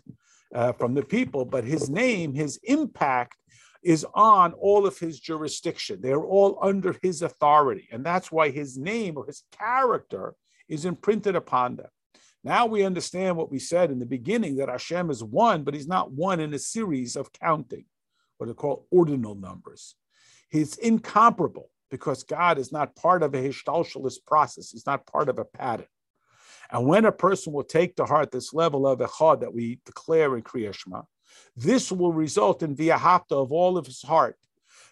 uh, 0.53 0.71
from 0.73 0.93
the 0.93 1.03
people, 1.03 1.45
but 1.45 1.63
his 1.63 1.89
name, 1.89 2.33
his 2.33 2.59
impact 2.63 3.37
is 3.83 4.05
on 4.13 4.53
all 4.53 4.85
of 4.85 4.97
his 4.99 5.19
jurisdiction. 5.19 5.99
They're 6.01 6.23
all 6.23 6.59
under 6.61 6.95
his 7.01 7.21
authority. 7.21 7.87
And 7.91 8.05
that's 8.05 8.31
why 8.31 8.49
his 8.51 8.77
name 8.77 9.17
or 9.17 9.25
his 9.25 9.43
character 9.51 10.35
is 10.67 10.85
imprinted 10.85 11.35
upon 11.35 11.75
them. 11.75 11.89
Now 12.43 12.65
we 12.65 12.83
understand 12.83 13.37
what 13.37 13.51
we 13.51 13.59
said 13.59 13.91
in 13.91 13.99
the 13.99 14.05
beginning 14.05 14.55
that 14.57 14.69
Hashem 14.69 15.11
is 15.11 15.23
one, 15.23 15.63
but 15.63 15.73
he's 15.73 15.87
not 15.87 16.11
one 16.11 16.39
in 16.39 16.53
a 16.53 16.59
series 16.59 17.15
of 17.15 17.31
counting, 17.33 17.85
what 18.37 18.49
are 18.49 18.53
called 18.53 18.85
ordinal 18.89 19.35
numbers. 19.35 19.95
He's 20.49 20.75
incomparable 20.77 21.69
because 21.91 22.23
God 22.23 22.57
is 22.57 22.71
not 22.71 22.95
part 22.95 23.21
of 23.21 23.35
a 23.35 23.37
hishtalshalis 23.37 24.17
process. 24.25 24.71
He's 24.71 24.87
not 24.87 25.05
part 25.05 25.29
of 25.29 25.37
a 25.37 25.45
pattern. 25.45 25.85
And 26.71 26.87
when 26.87 27.05
a 27.05 27.11
person 27.11 27.53
will 27.53 27.63
take 27.63 27.97
to 27.97 28.05
heart 28.05 28.31
this 28.31 28.53
level 28.53 28.87
of 28.87 28.99
echad 28.99 29.41
that 29.41 29.53
we 29.53 29.79
declare 29.85 30.35
in 30.35 30.41
Kriyashma, 30.41 31.03
this 31.55 31.91
will 31.91 32.13
result 32.13 32.63
in 32.63 32.75
viahapta 32.75 33.33
of 33.33 33.51
all 33.51 33.77
of 33.77 33.85
his 33.85 34.01
heart, 34.01 34.37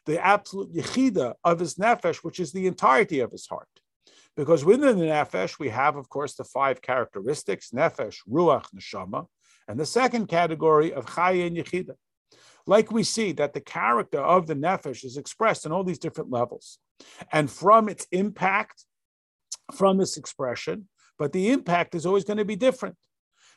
the 0.05 0.23
absolute 0.23 0.73
yechida 0.73 1.35
of 1.43 1.59
his 1.59 1.75
nefesh, 1.75 2.17
which 2.17 2.39
is 2.39 2.51
the 2.51 2.67
entirety 2.67 3.21
of 3.21 3.31
his 3.31 3.47
heart. 3.47 3.67
Because 4.39 4.63
within 4.63 4.97
the 4.97 5.07
nefesh, 5.07 5.59
we 5.59 5.67
have, 5.67 5.97
of 5.97 6.07
course, 6.07 6.35
the 6.35 6.45
five 6.45 6.81
characteristics 6.81 7.71
nefesh, 7.71 8.19
ruach, 8.25 8.67
neshama, 8.73 9.25
and 9.67 9.77
the 9.77 9.85
second 9.85 10.27
category 10.27 10.93
of 10.93 11.07
chaya 11.07 11.45
and 11.45 11.57
yechida. 11.57 11.95
Like 12.65 12.89
we 12.89 13.03
see 13.03 13.33
that 13.33 13.53
the 13.53 13.59
character 13.59 14.21
of 14.21 14.47
the 14.47 14.55
nefesh 14.55 15.03
is 15.03 15.17
expressed 15.17 15.65
in 15.65 15.73
all 15.73 15.83
these 15.83 15.99
different 15.99 16.31
levels. 16.31 16.79
And 17.33 17.51
from 17.51 17.89
its 17.89 18.07
impact, 18.13 18.85
from 19.73 19.97
this 19.97 20.15
expression, 20.15 20.87
but 21.17 21.33
the 21.33 21.49
impact 21.49 21.93
is 21.93 22.05
always 22.05 22.23
going 22.23 22.37
to 22.37 22.45
be 22.45 22.55
different. 22.55 22.95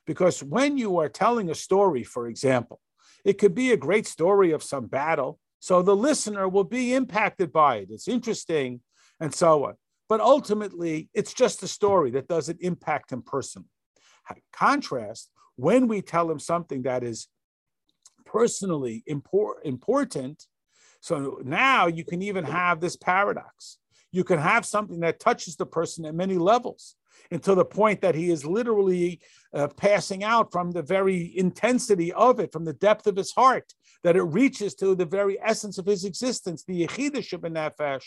Because 0.05 0.43
when 0.43 0.79
you 0.79 0.99
are 0.99 1.09
telling 1.09 1.49
a 1.49 1.55
story, 1.55 2.03
for 2.03 2.27
example, 2.27 2.81
it 3.25 3.35
could 3.35 3.55
be 3.55 3.71
a 3.71 3.77
great 3.77 4.09
story 4.09 4.51
of 4.51 4.65
some 4.65 4.87
battle. 4.89 5.39
So 5.61 5.81
the 5.81 5.95
listener 5.95 6.49
will 6.49 6.65
be 6.65 6.93
impacted 6.93 7.53
by 7.53 7.77
it. 7.77 7.91
It's 7.93 8.09
interesting 8.09 8.81
and 9.21 9.33
so 9.33 9.67
on. 9.67 9.75
But 10.13 10.21
ultimately, 10.21 11.09
it's 11.15 11.33
just 11.33 11.63
a 11.63 11.67
story 11.67 12.11
that 12.11 12.29
doesn't 12.29 12.61
impact 12.61 13.13
him 13.13 13.23
personally. 13.23 13.71
Contrast, 14.53 15.31
when 15.57 15.89
we 15.89 16.03
tell 16.03 16.31
him 16.31 16.39
something 16.39 16.83
that 16.83 17.03
is 17.03 17.29
personally 18.27 19.05
impor- 19.09 19.63
important, 19.65 20.47
so 21.01 21.41
now 21.45 21.87
you 21.87 22.05
can 22.05 22.21
even 22.21 22.45
have 22.45 22.79
this 22.79 22.95
paradox. 22.95 23.79
You 24.11 24.23
can 24.23 24.39
have 24.39 24.67
something 24.67 25.01
that 25.01 25.19
touches 25.19 25.57
the 25.57 25.65
person 25.65 26.05
at 26.05 26.15
many 26.15 26.37
levels 26.37 26.95
until 27.31 27.55
the 27.55 27.65
point 27.65 28.03
that 28.03 28.15
he 28.15 28.31
is 28.31 28.45
literally 28.45 29.19
uh, 29.55 29.69
passing 29.69 30.25
out 30.25 30.53
from 30.53 30.73
the 30.73 30.83
very 30.83 31.33
intensity 31.39 32.13
of 32.13 32.39
it, 32.39 32.53
from 32.53 32.67
the 32.67 32.75
depth 32.75 33.07
of 33.07 33.17
his 33.17 33.33
heart, 33.33 33.73
that 34.05 34.17
it 34.17 34.23
reaches 34.23 34.75
to 34.75 34.95
the 34.95 35.05
very 35.05 35.39
essence 35.41 35.79
of 35.79 35.87
his 35.87 36.05
existence, 36.05 36.65
the 36.65 36.87
Yechidashim 36.87 37.41
Nefesh, 37.41 38.05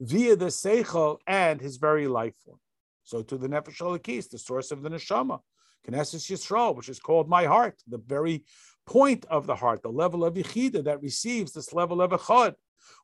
via 0.00 0.36
the 0.36 0.46
Seichel 0.46 1.18
and 1.26 1.60
his 1.60 1.76
very 1.76 2.08
life 2.08 2.34
form. 2.44 2.58
So 3.04 3.22
to 3.22 3.36
the 3.36 3.48
Nefesh 3.48 3.80
Alakis, 3.80 4.30
the 4.30 4.38
source 4.38 4.70
of 4.70 4.82
the 4.82 4.88
Neshama, 4.88 5.40
Knesset 5.86 6.30
Yisrael, 6.30 6.74
which 6.74 6.88
is 6.88 6.98
called 6.98 7.28
my 7.28 7.44
heart, 7.44 7.80
the 7.86 7.98
very 7.98 8.44
point 8.86 9.26
of 9.26 9.46
the 9.46 9.54
heart, 9.54 9.82
the 9.82 9.90
level 9.90 10.24
of 10.24 10.34
Yechida 10.34 10.84
that 10.84 11.02
receives 11.02 11.52
this 11.52 11.72
level 11.72 12.00
of 12.00 12.12
Echad, 12.12 12.54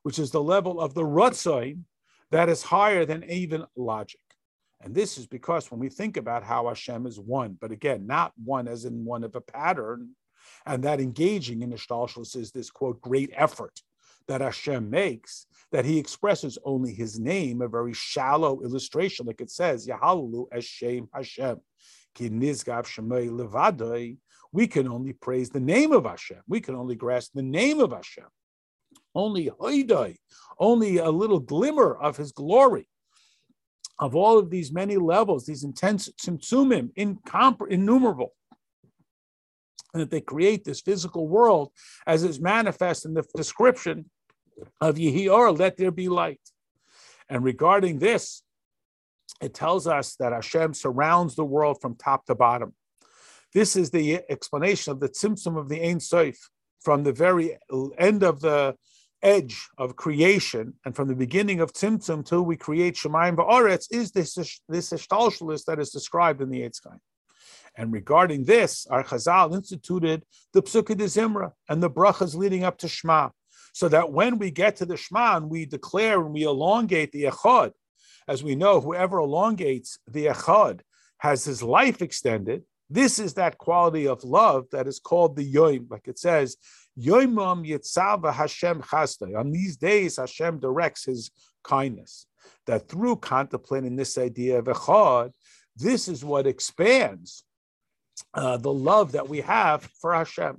which 0.03 0.17
is 0.17 0.31
the 0.31 0.41
level 0.41 0.81
of 0.81 0.93
the 0.93 1.03
Ratzoin 1.03 1.81
that 2.31 2.49
is 2.49 2.63
higher 2.63 3.05
than 3.05 3.23
even 3.25 3.65
logic. 3.75 4.19
And 4.83 4.95
this 4.95 5.17
is 5.17 5.27
because 5.27 5.69
when 5.69 5.79
we 5.79 5.89
think 5.89 6.17
about 6.17 6.43
how 6.43 6.67
Hashem 6.67 7.05
is 7.05 7.19
one, 7.19 7.57
but 7.59 7.71
again, 7.71 8.07
not 8.07 8.33
one 8.43 8.67
as 8.67 8.85
in 8.85 9.05
one 9.05 9.23
of 9.23 9.35
a 9.35 9.41
pattern, 9.41 10.15
and 10.65 10.83
that 10.83 10.99
engaging 10.99 11.61
in 11.61 11.71
Ishtalshalis 11.71 12.35
is 12.35 12.51
this 12.51 12.69
quote, 12.69 13.01
great 13.01 13.31
effort 13.35 13.81
that 14.27 14.41
Hashem 14.41 14.89
makes, 14.89 15.47
that 15.71 15.85
he 15.85 15.97
expresses 15.97 16.57
only 16.63 16.93
his 16.93 17.19
name, 17.19 17.61
a 17.61 17.67
very 17.67 17.93
shallow 17.93 18.61
illustration, 18.61 19.25
like 19.25 19.41
it 19.41 19.51
says, 19.51 19.87
Yahalu 19.87 20.49
Eshem 20.49 21.07
Hashem. 21.13 21.57
Ki 22.13 22.29
nizgav 22.29 22.85
shemay 22.85 24.17
we 24.53 24.67
can 24.67 24.87
only 24.87 25.13
praise 25.13 25.49
the 25.49 25.61
name 25.61 25.93
of 25.93 26.05
Hashem. 26.05 26.41
We 26.47 26.59
can 26.59 26.75
only 26.75 26.95
grasp 26.95 27.31
the 27.33 27.41
name 27.41 27.79
of 27.79 27.93
Hashem. 27.93 28.25
Only 29.15 29.49
hoidai, 29.49 30.17
only 30.59 30.97
a 30.97 31.09
little 31.09 31.39
glimmer 31.39 31.95
of 31.95 32.17
his 32.17 32.33
glory 32.33 32.87
of 34.01 34.15
all 34.15 34.39
of 34.39 34.49
these 34.49 34.73
many 34.73 34.97
levels, 34.97 35.45
these 35.45 35.63
intense 35.63 36.09
tzimtzumim, 36.09 36.91
incomp- 36.95 37.69
innumerable, 37.69 38.33
and 39.93 40.01
that 40.01 40.09
they 40.09 40.21
create 40.21 40.63
this 40.63 40.81
physical 40.81 41.27
world 41.27 41.71
as 42.07 42.23
is 42.23 42.39
manifest 42.39 43.05
in 43.05 43.13
the 43.13 43.23
description 43.35 44.09
of 44.79 44.95
Yehior, 44.95 45.57
let 45.57 45.77
there 45.77 45.91
be 45.91 46.09
light. 46.09 46.41
And 47.29 47.43
regarding 47.43 47.99
this, 47.99 48.43
it 49.41 49.53
tells 49.53 49.87
us 49.87 50.15
that 50.17 50.33
Hashem 50.33 50.73
surrounds 50.73 51.35
the 51.35 51.45
world 51.45 51.81
from 51.81 51.95
top 51.95 52.25
to 52.25 52.35
bottom. 52.35 52.73
This 53.53 53.75
is 53.75 53.89
the 53.89 54.21
explanation 54.29 54.91
of 54.91 54.99
the 54.99 55.09
tzimtzum 55.09 55.57
of 55.57 55.67
the 55.67 55.81
Ein 55.81 55.99
Sof 55.99 56.35
from 56.81 57.03
the 57.03 57.13
very 57.13 57.57
end 57.97 58.23
of 58.23 58.41
the 58.41 58.75
edge 59.23 59.67
of 59.77 59.95
creation 59.95 60.73
and 60.85 60.95
from 60.95 61.07
the 61.07 61.15
beginning 61.15 61.59
of 61.59 61.71
Tzimtzum 61.73 62.25
till 62.25 62.43
we 62.43 62.57
create 62.57 62.95
Shemaim 62.95 63.35
Va'aretz 63.35 63.87
is 63.91 64.11
this 64.11 64.33
this 64.67 64.91
ishtalshalis 64.91 65.65
that 65.65 65.79
is 65.79 65.91
described 65.91 66.41
in 66.41 66.49
the 66.49 66.61
Eitzchaim. 66.61 66.97
And 67.75 67.93
regarding 67.93 68.43
this, 68.43 68.85
our 68.87 69.03
Chazal 69.03 69.55
instituted 69.55 70.23
the 70.53 70.61
Psukkah 70.61 70.97
de 70.97 71.05
Zimra 71.05 71.53
and 71.69 71.81
the 71.81 71.89
brachas 71.89 72.35
leading 72.35 72.63
up 72.63 72.77
to 72.79 72.87
Shema, 72.87 73.29
so 73.73 73.87
that 73.87 74.11
when 74.11 74.37
we 74.37 74.51
get 74.51 74.75
to 74.77 74.85
the 74.85 74.97
Shema 74.97 75.37
and 75.37 75.49
we 75.49 75.65
declare 75.65 76.19
and 76.21 76.33
we 76.33 76.43
elongate 76.43 77.11
the 77.11 77.23
Echad, 77.23 77.71
as 78.27 78.43
we 78.43 78.55
know, 78.55 78.81
whoever 78.81 79.19
elongates 79.19 79.97
the 80.07 80.25
Echad 80.25 80.81
has 81.19 81.43
his 81.43 81.63
life 81.63 82.01
extended. 82.01 82.63
This 82.89 83.19
is 83.19 83.35
that 83.35 83.57
quality 83.57 84.07
of 84.07 84.23
love 84.23 84.65
that 84.71 84.87
is 84.87 84.99
called 84.99 85.35
the 85.35 85.53
Yoim, 85.53 85.89
like 85.89 86.07
it 86.07 86.19
says, 86.19 86.57
Yoimam 86.99 87.65
Yitzava 87.65 88.33
Hashem 88.33 88.81
Chastay. 88.81 89.39
On 89.39 89.51
these 89.51 89.77
days, 89.77 90.17
Hashem 90.17 90.59
directs 90.59 91.05
his 91.05 91.31
kindness. 91.63 92.27
That 92.67 92.89
through 92.89 93.17
contemplating 93.17 93.95
this 93.95 94.17
idea 94.17 94.59
of 94.59 94.65
Echad, 94.65 95.31
this 95.77 96.07
is 96.07 96.25
what 96.25 96.47
expands 96.47 97.43
uh, 98.33 98.57
the 98.57 98.73
love 98.73 99.13
that 99.13 99.27
we 99.27 99.41
have 99.41 99.83
for 99.99 100.13
Hashem. 100.13 100.57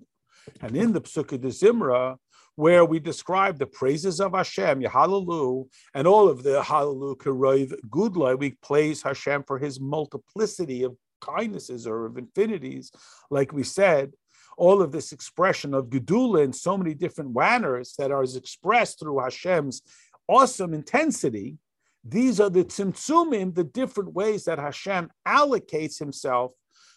And 0.60 0.76
in 0.76 0.92
the 0.92 1.00
Psukkah 1.00 1.40
de 1.40 1.48
Zimra, 1.48 2.16
where 2.56 2.84
we 2.84 2.98
describe 2.98 3.58
the 3.58 3.66
praises 3.66 4.20
of 4.20 4.32
Hashem, 4.34 4.82
Yahalalu, 4.82 5.66
and 5.94 6.06
all 6.06 6.28
of 6.28 6.42
the 6.42 6.60
Halalu 6.60 7.16
Keroiv 7.16 7.74
Gudlai, 7.90 8.34
we 8.34 8.56
praise 8.62 9.02
Hashem 9.02 9.44
for 9.44 9.58
his 9.58 9.80
multiplicity 9.80 10.82
of 10.82 10.96
kindnesses 11.20 11.86
or 11.86 12.06
of 12.06 12.18
infinities, 12.18 12.92
like 13.30 13.52
we 13.52 13.62
said, 13.62 14.12
all 14.58 14.82
of 14.82 14.92
this 14.92 15.12
expression 15.12 15.72
of 15.72 15.86
Gedula 15.86 16.44
in 16.44 16.52
so 16.52 16.76
many 16.76 16.94
different 16.94 17.34
manners 17.34 17.94
that 17.98 18.10
are 18.10 18.22
expressed 18.22 19.00
through 19.00 19.20
Hashem's 19.20 19.80
awesome 20.28 20.74
intensity, 20.74 21.56
these 22.04 22.40
are 22.40 22.50
the 22.50 22.64
tzimtzumim, 22.64 23.54
the 23.54 23.64
different 23.64 24.12
ways 24.12 24.44
that 24.44 24.58
Hashem 24.58 25.10
allocates 25.26 25.98
himself 25.98 26.52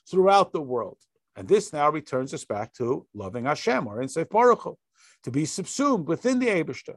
throughout 0.09 0.51
the 0.51 0.61
world. 0.61 0.97
And 1.35 1.47
this 1.47 1.73
now 1.73 1.89
returns 1.89 2.33
us 2.33 2.45
back 2.45 2.73
to 2.75 3.05
loving 3.13 3.45
Hashem 3.45 3.87
or 3.87 4.01
in 4.01 4.07
Seif 4.07 4.29
Baruch 4.29 4.61
Hu, 4.61 4.77
to 5.23 5.31
be 5.31 5.45
subsumed 5.45 6.07
within 6.07 6.39
the 6.39 6.47
Abishta. 6.47 6.95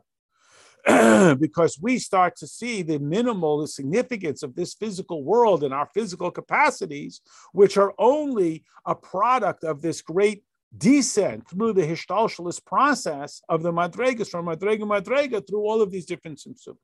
because 1.40 1.78
we 1.80 1.98
start 1.98 2.36
to 2.36 2.46
see 2.46 2.82
the 2.82 2.98
minimal 2.98 3.58
the 3.58 3.68
significance 3.68 4.42
of 4.42 4.54
this 4.54 4.74
physical 4.74 5.24
world 5.24 5.64
and 5.64 5.74
our 5.74 5.88
physical 5.92 6.30
capacities, 6.30 7.20
which 7.52 7.76
are 7.76 7.92
only 7.98 8.64
a 8.86 8.94
product 8.94 9.64
of 9.64 9.82
this 9.82 10.00
great 10.00 10.44
descent 10.76 11.48
through 11.48 11.72
the 11.72 11.82
Hishtalshalis 11.82 12.64
process 12.64 13.42
of 13.48 13.62
the 13.62 13.72
Madregas 13.72 14.28
from 14.28 14.46
Madrega 14.46 14.82
Madrega 14.82 15.46
through 15.46 15.62
all 15.62 15.82
of 15.82 15.90
these 15.90 16.06
different 16.06 16.38
Simsum. 16.38 16.76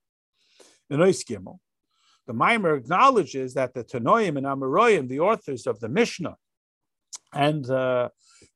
The 2.26 2.34
Maimer 2.34 2.76
acknowledges 2.76 3.54
that 3.54 3.74
the 3.74 3.84
Tanoim 3.84 4.36
and 4.38 4.46
Amoraim, 4.46 5.08
the 5.08 5.20
authors 5.20 5.66
of 5.66 5.78
the 5.80 5.88
Mishnah 5.88 6.36
and 7.32 7.68
uh, 7.68 8.08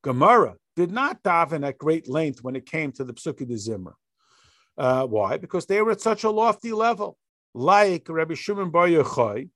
Gemara, 0.02 0.56
did 0.74 0.90
not 0.90 1.22
daven 1.22 1.66
at 1.66 1.76
great 1.76 2.08
length 2.08 2.42
when 2.42 2.56
it 2.56 2.64
came 2.64 2.92
to 2.92 3.04
the 3.04 3.12
Psuki 3.12 3.46
de 3.46 3.58
Zimmer. 3.58 3.94
Uh, 4.78 5.04
why? 5.06 5.36
Because 5.36 5.66
they 5.66 5.82
were 5.82 5.90
at 5.90 6.00
such 6.00 6.24
a 6.24 6.30
lofty 6.30 6.72
level. 6.72 7.18
Like 7.52 8.08
Rabbi 8.08 8.34
Shimon 8.34 8.70
Bar 8.70 8.88
Yochai, 8.88 9.50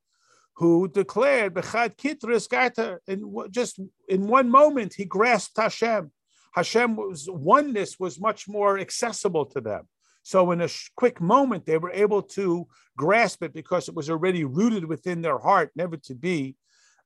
who 0.55 0.87
declared 0.87 1.53
Bechad 1.53 1.95
Kitris 1.95 2.49
Gata, 2.49 2.99
in 3.07 3.33
just 3.49 3.79
in 4.09 4.27
one 4.27 4.49
moment 4.49 4.93
he 4.95 5.05
grasped 5.05 5.57
Hashem. 5.57 6.11
Hashem 6.53 6.95
was 6.95 7.29
oneness 7.29 7.99
was 7.99 8.19
much 8.19 8.47
more 8.47 8.77
accessible 8.77 9.45
to 9.47 9.61
them. 9.61 9.87
So 10.23 10.51
in 10.51 10.61
a 10.61 10.69
quick 10.95 11.21
moment 11.21 11.65
they 11.65 11.77
were 11.77 11.91
able 11.91 12.21
to 12.21 12.67
grasp 12.97 13.43
it 13.43 13.53
because 13.53 13.87
it 13.87 13.95
was 13.95 14.09
already 14.09 14.43
rooted 14.43 14.85
within 14.85 15.21
their 15.21 15.37
heart, 15.37 15.71
never 15.75 15.97
to 15.97 16.15
be 16.15 16.55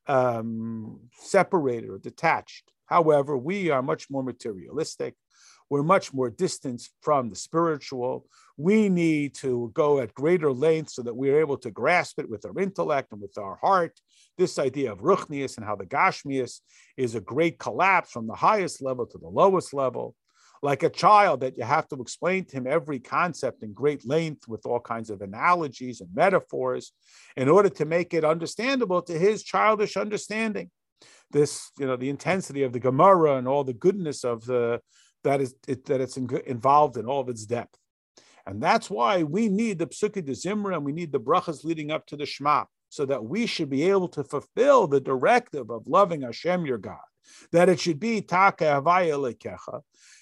um, 0.07 0.99
separated 1.19 1.89
or 1.89 1.97
detached. 1.97 2.71
However, 2.85 3.37
we 3.37 3.69
are 3.69 3.81
much 3.81 4.09
more 4.09 4.23
materialistic 4.23 5.15
we're 5.69 5.83
much 5.83 6.13
more 6.13 6.29
distant 6.29 6.87
from 7.01 7.29
the 7.29 7.35
spiritual. 7.35 8.25
We 8.55 8.89
need 8.89 9.35
to 9.35 9.71
go 9.73 9.99
at 9.99 10.13
greater 10.13 10.51
length 10.51 10.91
so 10.91 11.03
that 11.03 11.15
we're 11.15 11.39
able 11.39 11.57
to 11.57 11.71
grasp 11.71 12.19
it 12.19 12.29
with 12.29 12.45
our 12.45 12.57
intellect 12.59 13.11
and 13.11 13.21
with 13.21 13.37
our 13.37 13.57
heart. 13.57 13.99
This 14.37 14.59
idea 14.59 14.91
of 14.91 14.99
ruchnius 14.99 15.57
and 15.57 15.65
how 15.65 15.75
the 15.75 15.85
gashmius 15.85 16.61
is 16.95 17.15
a 17.15 17.21
great 17.21 17.59
collapse 17.59 18.11
from 18.11 18.27
the 18.27 18.35
highest 18.35 18.81
level 18.81 19.05
to 19.07 19.17
the 19.17 19.27
lowest 19.27 19.73
level. 19.73 20.15
Like 20.61 20.83
a 20.83 20.89
child 20.89 21.41
that 21.41 21.57
you 21.57 21.63
have 21.63 21.87
to 21.89 22.01
explain 22.01 22.45
to 22.45 22.57
him 22.57 22.67
every 22.67 22.99
concept 22.99 23.63
in 23.63 23.73
great 23.73 24.07
length 24.07 24.47
with 24.47 24.65
all 24.65 24.79
kinds 24.79 25.09
of 25.09 25.21
analogies 25.21 26.01
and 26.01 26.09
metaphors 26.13 26.91
in 27.35 27.49
order 27.49 27.69
to 27.69 27.85
make 27.85 28.13
it 28.13 28.25
understandable 28.25 29.01
to 29.03 29.17
his 29.17 29.43
childish 29.43 29.97
understanding 29.97 30.71
this, 31.31 31.71
you 31.77 31.85
know, 31.85 31.95
the 31.95 32.09
intensity 32.09 32.63
of 32.63 32.73
the 32.73 32.79
Gemara 32.79 33.35
and 33.35 33.47
all 33.47 33.63
the 33.63 33.73
goodness 33.73 34.23
of 34.23 34.45
the 34.45 34.81
that 35.23 35.41
is 35.41 35.55
it, 35.67 35.85
that 35.85 35.99
it's 36.01 36.17
in, 36.17 36.29
involved 36.45 36.97
in 36.97 37.05
all 37.05 37.21
of 37.21 37.29
its 37.29 37.45
depth. 37.45 37.77
And 38.45 38.61
that's 38.61 38.89
why 38.89 39.23
we 39.23 39.49
need 39.49 39.77
the 39.77 39.87
Psukkah 39.87 40.23
de 40.23 40.31
Zimra 40.31 40.75
and 40.75 40.85
we 40.85 40.93
need 40.93 41.11
the 41.11 41.19
brachas 41.19 41.65
leading 41.65 41.91
up 41.91 42.05
to 42.07 42.15
the 42.15 42.25
Shema, 42.25 42.63
so 42.89 43.05
that 43.05 43.25
we 43.25 43.45
should 43.45 43.69
be 43.69 43.89
able 43.89 44.07
to 44.09 44.23
fulfill 44.23 44.87
the 44.87 45.01
directive 45.01 45.69
of 45.69 45.87
loving 45.87 46.21
Hashem, 46.21 46.65
your 46.65 46.77
God. 46.77 46.97
That 47.51 47.67
it 47.67 47.79
should 47.81 47.99
be 47.99 48.21
Taka 48.21 48.63
Havaya 48.63 49.19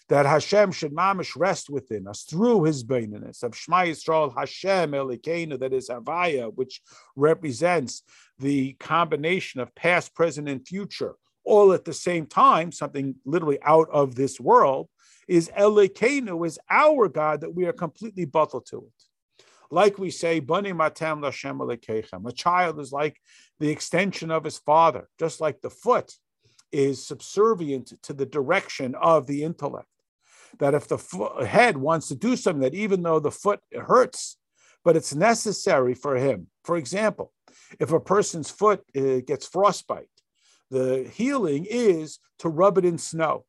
that 0.10 0.26
Hashem 0.26 0.72
should 0.72 0.94
mamish 0.94 1.36
rest 1.36 1.70
within 1.70 2.08
us 2.08 2.24
through 2.24 2.64
His 2.64 2.84
beingness 2.84 3.44
of 3.44 3.56
Shema 3.56 3.84
Yisrael 3.84 4.38
Hashem 4.38 4.92
Elokeinu, 4.92 5.60
that 5.60 5.74
is 5.74 5.90
Havaya, 5.90 6.54
which 6.54 6.82
represents 7.16 8.04
the 8.38 8.74
combination 8.74 9.62
of 9.62 9.74
past, 9.76 10.14
present, 10.14 10.48
and 10.48 10.68
future, 10.68 11.16
all 11.44 11.74
at 11.74 11.86
the 11.86 11.94
same 11.94 12.26
time, 12.26 12.72
something 12.72 13.16
literally 13.26 13.60
out 13.64 13.88
of 13.92 14.16
this 14.16 14.40
world, 14.40 14.90
is 15.28 15.50
Elikenu, 15.58 16.46
is 16.46 16.60
our 16.70 17.08
God 17.08 17.42
that 17.42 17.56
we 17.56 17.66
are 17.66 17.74
completely 17.74 18.26
bottled 18.26 18.66
to 18.68 18.78
it. 18.78 19.46
Like 19.72 19.98
we 19.98 20.12
say, 20.12 20.40
Bani 20.40 20.74
Matam 20.74 21.22
Lashem 21.22 22.30
A 22.30 22.32
child 22.32 22.80
is 22.80 22.92
like 22.92 23.18
the 23.60 23.70
extension 23.70 24.30
of 24.30 24.44
his 24.44 24.60
father, 24.60 25.10
just 25.20 25.42
like 25.42 25.62
the 25.62 25.72
foot 25.72 26.14
is 26.72 27.08
subservient 27.08 27.94
to 28.04 28.14
the 28.14 28.26
direction 28.26 28.96
of 28.96 29.28
the 29.28 29.44
intellect. 29.44 29.88
That 30.60 30.74
if 30.74 30.88
the 30.88 30.98
head 31.48 31.78
wants 31.78 32.08
to 32.10 32.16
do 32.16 32.36
something, 32.36 32.62
that 32.62 32.74
even 32.74 33.04
though 33.04 33.20
the 33.20 33.32
foot 33.32 33.60
hurts, 33.74 34.38
but 34.84 34.96
it's 34.96 35.16
necessary 35.16 35.94
for 35.94 36.16
him. 36.16 36.48
For 36.64 36.78
example, 36.78 37.34
if 37.80 37.92
a 37.92 38.00
person's 38.00 38.52
foot 38.52 38.84
uh, 38.96 39.22
gets 39.26 39.48
frostbite, 39.48 40.10
the 40.70 41.10
healing 41.12 41.66
is 41.70 42.20
to 42.40 42.50
rub 42.50 42.78
it 42.78 42.86
in 42.86 42.98
snow. 42.98 43.46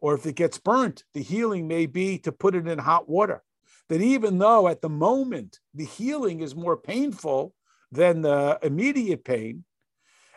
Or 0.00 0.14
if 0.14 0.26
it 0.26 0.36
gets 0.36 0.58
burnt, 0.58 1.04
the 1.14 1.22
healing 1.22 1.66
may 1.66 1.86
be 1.86 2.18
to 2.18 2.32
put 2.32 2.54
it 2.54 2.68
in 2.68 2.78
hot 2.78 3.08
water. 3.08 3.42
That 3.88 4.02
even 4.02 4.38
though 4.38 4.68
at 4.68 4.80
the 4.80 4.88
moment 4.88 5.58
the 5.74 5.84
healing 5.84 6.40
is 6.40 6.54
more 6.54 6.76
painful 6.76 7.54
than 7.90 8.22
the 8.22 8.58
immediate 8.62 9.24
pain, 9.24 9.64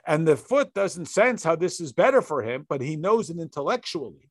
and 0.05 0.25
the 0.25 0.37
foot 0.37 0.73
doesn't 0.73 1.07
sense 1.07 1.43
how 1.43 1.57
this 1.57 1.81
is 1.81 1.91
better 1.91 2.21
for 2.21 2.41
him, 2.41 2.65
but 2.69 2.81
he 2.81 2.95
knows 2.95 3.29
it 3.29 3.39
intellectually. 3.39 4.29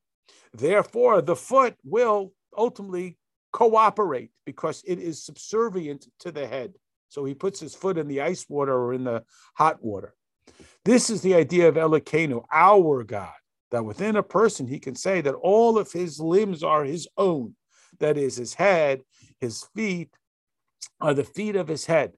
Therefore, 0.53 1.21
the 1.21 1.35
foot 1.35 1.75
will 1.83 2.33
ultimately 2.57 3.17
cooperate 3.51 4.31
because 4.45 4.83
it 4.85 4.99
is 4.99 5.23
subservient 5.23 6.07
to 6.19 6.31
the 6.31 6.47
head. 6.47 6.73
So 7.09 7.25
he 7.25 7.33
puts 7.33 7.59
his 7.59 7.73
foot 7.73 7.97
in 7.97 8.07
the 8.07 8.21
ice 8.21 8.45
water 8.49 8.73
or 8.73 8.93
in 8.93 9.03
the 9.03 9.23
hot 9.55 9.83
water. 9.83 10.13
This 10.83 11.09
is 11.09 11.21
the 11.21 11.35
idea 11.35 11.67
of 11.67 11.75
Elikenu, 11.75 12.43
our 12.51 13.03
God, 13.03 13.33
that 13.71 13.85
within 13.85 14.15
a 14.15 14.23
person 14.23 14.67
he 14.67 14.79
can 14.79 14.95
say 14.95 15.21
that 15.21 15.35
all 15.35 15.77
of 15.77 15.91
his 15.91 16.19
limbs 16.19 16.63
are 16.63 16.83
his 16.83 17.07
own. 17.17 17.55
That 17.99 18.17
is, 18.17 18.35
his 18.35 18.53
head, 18.53 19.01
his 19.39 19.65
feet 19.75 20.09
are 21.01 21.13
the 21.13 21.23
feet 21.23 21.55
of 21.55 21.67
his 21.67 21.85
head. 21.85 22.13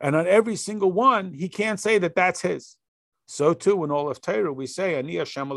And 0.00 0.14
on 0.14 0.26
every 0.26 0.56
single 0.56 0.92
one, 0.92 1.32
he 1.32 1.48
can't 1.48 1.80
say 1.80 1.98
that 1.98 2.14
that's 2.14 2.40
his. 2.42 2.76
So 3.26 3.52
too, 3.52 3.84
in 3.84 3.90
all 3.90 4.10
of 4.10 4.20
Torah, 4.20 4.52
we 4.52 4.66
say, 4.66 4.94
Ani 4.94 5.16
Hashem 5.16 5.50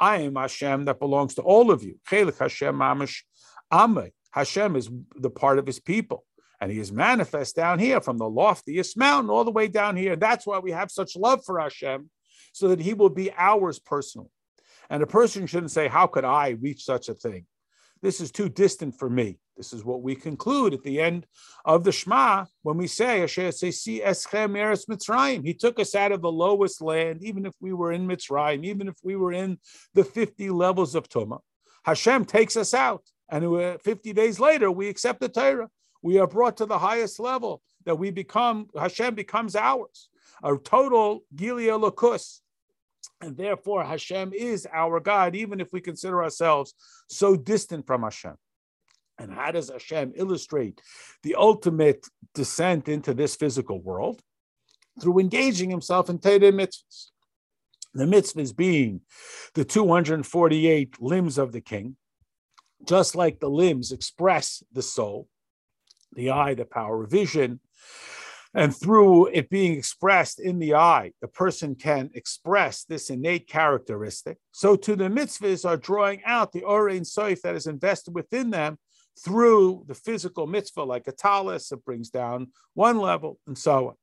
I 0.00 0.22
am 0.22 0.36
Hashem 0.36 0.86
that 0.86 0.98
belongs 0.98 1.34
to 1.34 1.42
all 1.42 1.70
of 1.70 1.82
you. 1.82 2.00
Chelik 2.08 2.38
Hashem 2.38 2.74
mamish 2.74 3.22
Hashem 4.32 4.76
is 4.76 4.90
the 5.16 5.30
part 5.30 5.58
of 5.58 5.66
his 5.66 5.78
people. 5.78 6.24
And 6.60 6.70
he 6.70 6.78
is 6.78 6.92
manifest 6.92 7.56
down 7.56 7.78
here 7.78 8.00
from 8.00 8.18
the 8.18 8.28
loftiest 8.28 8.96
mountain 8.96 9.30
all 9.30 9.44
the 9.44 9.50
way 9.50 9.68
down 9.68 9.96
here. 9.96 10.16
That's 10.16 10.46
why 10.46 10.58
we 10.58 10.72
have 10.72 10.90
such 10.90 11.16
love 11.16 11.42
for 11.44 11.58
Hashem, 11.58 12.10
so 12.52 12.68
that 12.68 12.80
he 12.80 12.92
will 12.92 13.08
be 13.08 13.32
ours 13.36 13.78
personally. 13.78 14.28
And 14.90 15.02
a 15.02 15.06
person 15.06 15.46
shouldn't 15.46 15.70
say, 15.70 15.88
How 15.88 16.06
could 16.06 16.24
I 16.24 16.50
reach 16.50 16.84
such 16.84 17.08
a 17.08 17.14
thing? 17.14 17.46
This 18.02 18.20
is 18.20 18.32
too 18.32 18.48
distant 18.48 18.98
for 18.98 19.10
me. 19.10 19.38
This 19.56 19.72
is 19.72 19.84
what 19.84 20.02
we 20.02 20.14
conclude 20.14 20.72
at 20.72 20.82
the 20.82 21.00
end 21.00 21.26
of 21.64 21.84
the 21.84 21.92
Shema 21.92 22.46
when 22.62 22.78
we 22.78 22.86
say, 22.86 23.26
He 23.26 23.26
took 25.54 25.78
us 25.78 25.94
out 25.94 26.12
of 26.12 26.22
the 26.22 26.32
lowest 26.32 26.80
land, 26.80 27.22
even 27.22 27.44
if 27.44 27.52
we 27.60 27.72
were 27.74 27.92
in 27.92 28.06
Mitzrayim, 28.06 28.64
even 28.64 28.88
if 28.88 28.96
we 29.02 29.16
were 29.16 29.32
in 29.32 29.58
the 29.92 30.04
50 30.04 30.48
levels 30.50 30.94
of 30.94 31.08
Tumah. 31.08 31.40
Hashem 31.84 32.24
takes 32.24 32.56
us 32.56 32.72
out. 32.72 33.02
And 33.28 33.80
50 33.80 34.12
days 34.12 34.40
later, 34.40 34.72
we 34.72 34.88
accept 34.88 35.20
the 35.20 35.28
Torah 35.28 35.68
we 36.02 36.18
are 36.18 36.26
brought 36.26 36.56
to 36.58 36.66
the 36.66 36.78
highest 36.78 37.20
level 37.20 37.62
that 37.84 37.96
we 37.96 38.10
become, 38.10 38.68
Hashem 38.78 39.14
becomes 39.14 39.56
ours, 39.56 40.08
a 40.42 40.56
total 40.56 41.24
Gilia 41.34 41.72
Lakus. 41.72 42.40
And 43.20 43.36
therefore, 43.36 43.84
Hashem 43.84 44.32
is 44.32 44.66
our 44.72 44.98
God, 44.98 45.36
even 45.36 45.60
if 45.60 45.72
we 45.72 45.80
consider 45.80 46.22
ourselves 46.22 46.74
so 47.08 47.36
distant 47.36 47.86
from 47.86 48.02
Hashem. 48.02 48.34
And 49.18 49.32
how 49.32 49.50
does 49.50 49.68
Hashem 49.68 50.14
illustrate 50.16 50.80
the 51.22 51.34
ultimate 51.34 52.06
descent 52.34 52.88
into 52.88 53.12
this 53.12 53.36
physical 53.36 53.80
world? 53.80 54.22
Through 55.00 55.18
engaging 55.18 55.70
himself 55.70 56.08
in 56.08 56.18
Torah 56.18 56.52
mitzvahs. 56.52 57.10
The 57.92 58.04
mitzvahs 58.04 58.56
being 58.56 59.02
the 59.54 59.64
248 59.64 61.02
limbs 61.02 61.38
of 61.38 61.52
the 61.52 61.60
king, 61.60 61.96
just 62.86 63.14
like 63.16 63.40
the 63.40 63.50
limbs 63.50 63.92
express 63.92 64.62
the 64.72 64.82
soul, 64.82 65.28
the 66.12 66.30
eye, 66.30 66.54
the 66.54 66.64
power 66.64 67.04
of 67.04 67.10
vision. 67.10 67.60
And 68.52 68.74
through 68.74 69.26
it 69.28 69.48
being 69.48 69.76
expressed 69.78 70.40
in 70.40 70.58
the 70.58 70.74
eye, 70.74 71.12
the 71.20 71.28
person 71.28 71.76
can 71.76 72.10
express 72.14 72.82
this 72.82 73.08
innate 73.08 73.46
characteristic. 73.46 74.38
So, 74.50 74.74
to 74.74 74.96
the 74.96 75.08
mitzvahs 75.08 75.68
are 75.68 75.76
drawing 75.76 76.22
out 76.24 76.50
the 76.50 76.62
Orein 76.62 77.02
Soif 77.02 77.42
that 77.42 77.54
is 77.54 77.68
invested 77.68 78.14
within 78.14 78.50
them 78.50 78.78
through 79.24 79.84
the 79.86 79.94
physical 79.94 80.46
mitzvah, 80.48 80.82
like 80.82 81.06
a 81.06 81.12
talus, 81.12 81.70
it 81.70 81.84
brings 81.84 82.10
down 82.10 82.48
one 82.74 82.98
level, 82.98 83.38
and 83.46 83.56
so 83.56 83.88
on. 83.88 83.94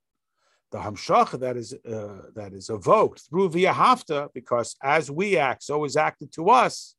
The 0.72 0.80
hamshacha 0.80 1.40
that 1.40 1.58
is 1.58 1.74
uh, 1.74 2.30
that 2.36 2.54
is 2.54 2.70
evoked 2.70 3.24
through 3.30 3.50
via 3.50 3.74
hafta, 3.74 4.30
because 4.34 4.76
as 4.82 5.12
we 5.12 5.38
act, 5.38 5.64
so 5.64 5.84
is 5.84 5.98
acted 5.98 6.32
to 6.34 6.50
us, 6.50 6.96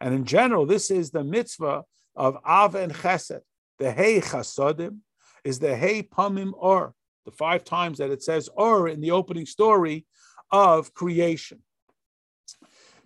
and 0.00 0.14
in 0.14 0.24
general, 0.24 0.66
this 0.66 0.90
is 0.90 1.10
the 1.10 1.24
mitzvah 1.24 1.82
of 2.14 2.36
av 2.44 2.74
and 2.74 2.92
chesed. 2.92 3.40
The 3.78 3.90
Hey 3.90 4.20
Chasodim 4.20 4.98
is 5.44 5.58
the 5.58 5.76
Hey 5.76 6.02
Pamim 6.02 6.52
Or, 6.56 6.94
the 7.24 7.30
five 7.30 7.64
times 7.64 7.98
that 7.98 8.10
it 8.10 8.22
says 8.22 8.48
Or 8.54 8.88
in 8.88 9.00
the 9.00 9.10
opening 9.10 9.46
story 9.46 10.06
of 10.50 10.94
creation. 10.94 11.60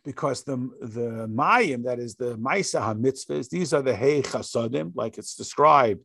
Because 0.04 0.44
the, 0.44 0.56
the 0.80 1.26
Mayim, 1.28 1.82
that 1.84 1.98
is 1.98 2.14
the 2.14 2.36
Maisa 2.36 2.80
HaMitzvahs, 2.80 3.48
these 3.48 3.72
are 3.72 3.82
the 3.82 3.96
Hey 3.96 4.22
Chasodim, 4.22 4.92
like 4.94 5.18
it's 5.18 5.34
described 5.34 6.00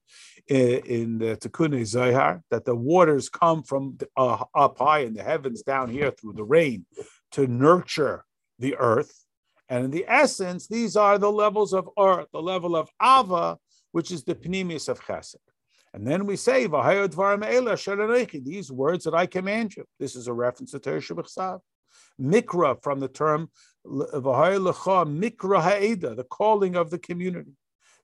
in, 0.47 0.79
in 0.85 1.17
the 1.19 1.37
Tikkun 1.37 1.85
Zohar, 1.85 2.41
that 2.49 2.65
the 2.65 2.75
waters 2.75 3.29
come 3.29 3.61
from 3.61 3.97
uh, 4.17 4.43
up 4.55 4.79
high 4.79 4.99
in 4.99 5.13
the 5.13 5.21
heavens 5.23 5.61
down 5.61 5.89
here 5.89 6.09
through 6.09 6.33
the 6.33 6.43
rain 6.43 6.85
to 7.33 7.45
nurture 7.45 8.25
the 8.57 8.75
earth. 8.77 9.23
And 9.69 9.85
in 9.85 9.91
the 9.91 10.05
essence, 10.07 10.67
these 10.67 10.95
are 10.95 11.17
the 11.17 11.31
levels 11.31 11.71
of 11.73 11.87
earth, 11.97 12.27
the 12.33 12.41
level 12.41 12.75
of 12.75 12.89
Ava, 13.01 13.57
which 13.91 14.11
is 14.11 14.23
the 14.23 14.35
pneumius 14.35 14.89
of 14.89 14.99
chesed. 14.99 15.35
And 15.93 16.08
then 16.08 16.25
we 16.25 16.38
say, 16.38 16.67
these 16.67 18.71
words 18.71 19.04
that 19.04 19.13
I 19.13 19.25
command 19.25 19.75
you. 19.75 19.86
This 19.99 20.15
is 20.15 20.27
a 20.27 20.34
reference 20.34 20.71
to 20.71 20.80
Teresh 20.80 21.60
Mikra 22.19 22.82
from 22.82 22.99
the 22.99 23.10
term 23.10 23.49
mikra 23.86 25.62
ha'eda, 25.62 26.15
the 26.15 26.23
calling 26.23 26.75
of 26.75 26.89
the 26.89 26.99
community, 26.99 27.51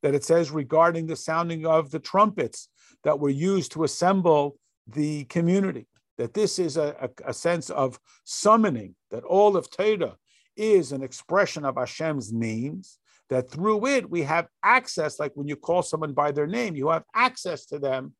that 0.02 0.16
it 0.16 0.24
says 0.24 0.52
regarding 0.52 1.08
the 1.08 1.16
sounding 1.16 1.66
of 1.66 1.92
the 1.92 2.00
trumpets 2.00 2.70
that 3.04 3.20
were 3.20 3.30
used 3.30 3.72
to 3.74 3.84
assemble 3.84 4.58
the 4.88 5.26
community. 5.26 5.88
That 6.18 6.34
this 6.34 6.60
is 6.60 6.78
a, 6.78 6.96
a, 7.00 7.30
a 7.30 7.34
sense 7.34 7.70
of 7.70 8.00
summoning, 8.24 8.96
that 9.12 9.24
all 9.24 9.56
of 9.56 9.70
Torah 9.70 10.18
is 10.56 10.92
an 10.92 11.04
expression 11.04 11.64
of 11.64 11.76
Hashem's 11.76 12.34
names, 12.34 12.98
that 13.30 13.50
through 13.50 13.86
it 13.88 14.10
we 14.10 14.24
have 14.24 14.48
access, 14.64 15.20
like 15.20 15.34
when 15.36 15.48
you 15.48 15.56
call 15.56 15.82
someone 15.82 16.14
by 16.14 16.32
their 16.32 16.48
name, 16.48 16.76
you 16.76 16.90
have 16.90 17.04
access 17.14 17.66
to 17.68 17.80
them. 17.80 18.14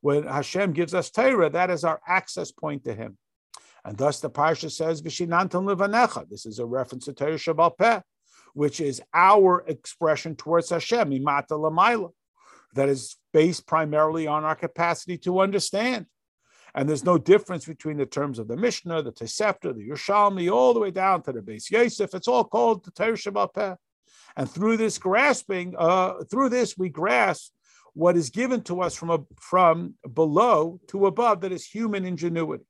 When 0.00 0.24
Hashem 0.24 0.72
gives 0.72 0.94
us 0.94 1.10
Torah, 1.10 1.50
that 1.50 1.70
is 1.70 1.84
our 1.84 2.00
access 2.06 2.52
point 2.52 2.84
to 2.84 2.94
Him. 2.94 3.16
And 3.84 3.96
thus 3.96 4.20
the 4.20 4.30
Parsha 4.30 4.70
says, 4.70 5.02
Vishinantan 5.02 5.64
Livanecha. 5.64 6.28
This 6.28 6.46
is 6.46 6.58
a 6.58 6.66
reference 6.66 7.04
to 7.04 7.12
Torah 7.12 7.34
Shabbal 7.34 7.76
Peh, 7.76 8.00
which 8.54 8.80
is 8.80 9.02
our 9.12 9.64
expression 9.66 10.36
towards 10.36 10.70
Hashem, 10.70 11.10
Imata 11.10 11.50
Lamaila, 11.50 12.10
that 12.74 12.88
is 12.88 13.16
based 13.32 13.66
primarily 13.66 14.26
on 14.26 14.44
our 14.44 14.56
capacity 14.56 15.18
to 15.18 15.40
understand. 15.40 16.06
And 16.74 16.88
there's 16.88 17.04
no 17.04 17.18
difference 17.18 17.66
between 17.66 17.98
the 17.98 18.06
terms 18.06 18.38
of 18.38 18.48
the 18.48 18.56
Mishnah, 18.56 19.02
the 19.02 19.12
Tosefta, 19.12 19.74
the 19.74 19.88
Yerushalmi, 19.88 20.50
all 20.50 20.74
the 20.74 20.80
way 20.80 20.90
down 20.90 21.22
to 21.22 21.32
the 21.32 21.40
Beis 21.40 21.70
Yosef. 21.70 22.14
It's 22.14 22.26
all 22.26 22.44
called 22.44 22.84
the 22.84 22.90
Torah 22.90 23.12
Shabbal 23.12 23.52
Peh. 23.54 23.74
And 24.36 24.50
through 24.50 24.76
this 24.76 24.98
grasping, 24.98 25.74
uh, 25.78 26.24
through 26.30 26.48
this, 26.48 26.76
we 26.76 26.88
grasp 26.88 27.52
what 27.92 28.16
is 28.16 28.30
given 28.30 28.62
to 28.62 28.80
us 28.80 28.94
from, 28.94 29.10
a, 29.10 29.18
from 29.40 29.94
below 30.12 30.80
to 30.88 31.06
above 31.06 31.40
that 31.42 31.52
is 31.52 31.64
human 31.64 32.04
ingenuity. 32.04 32.64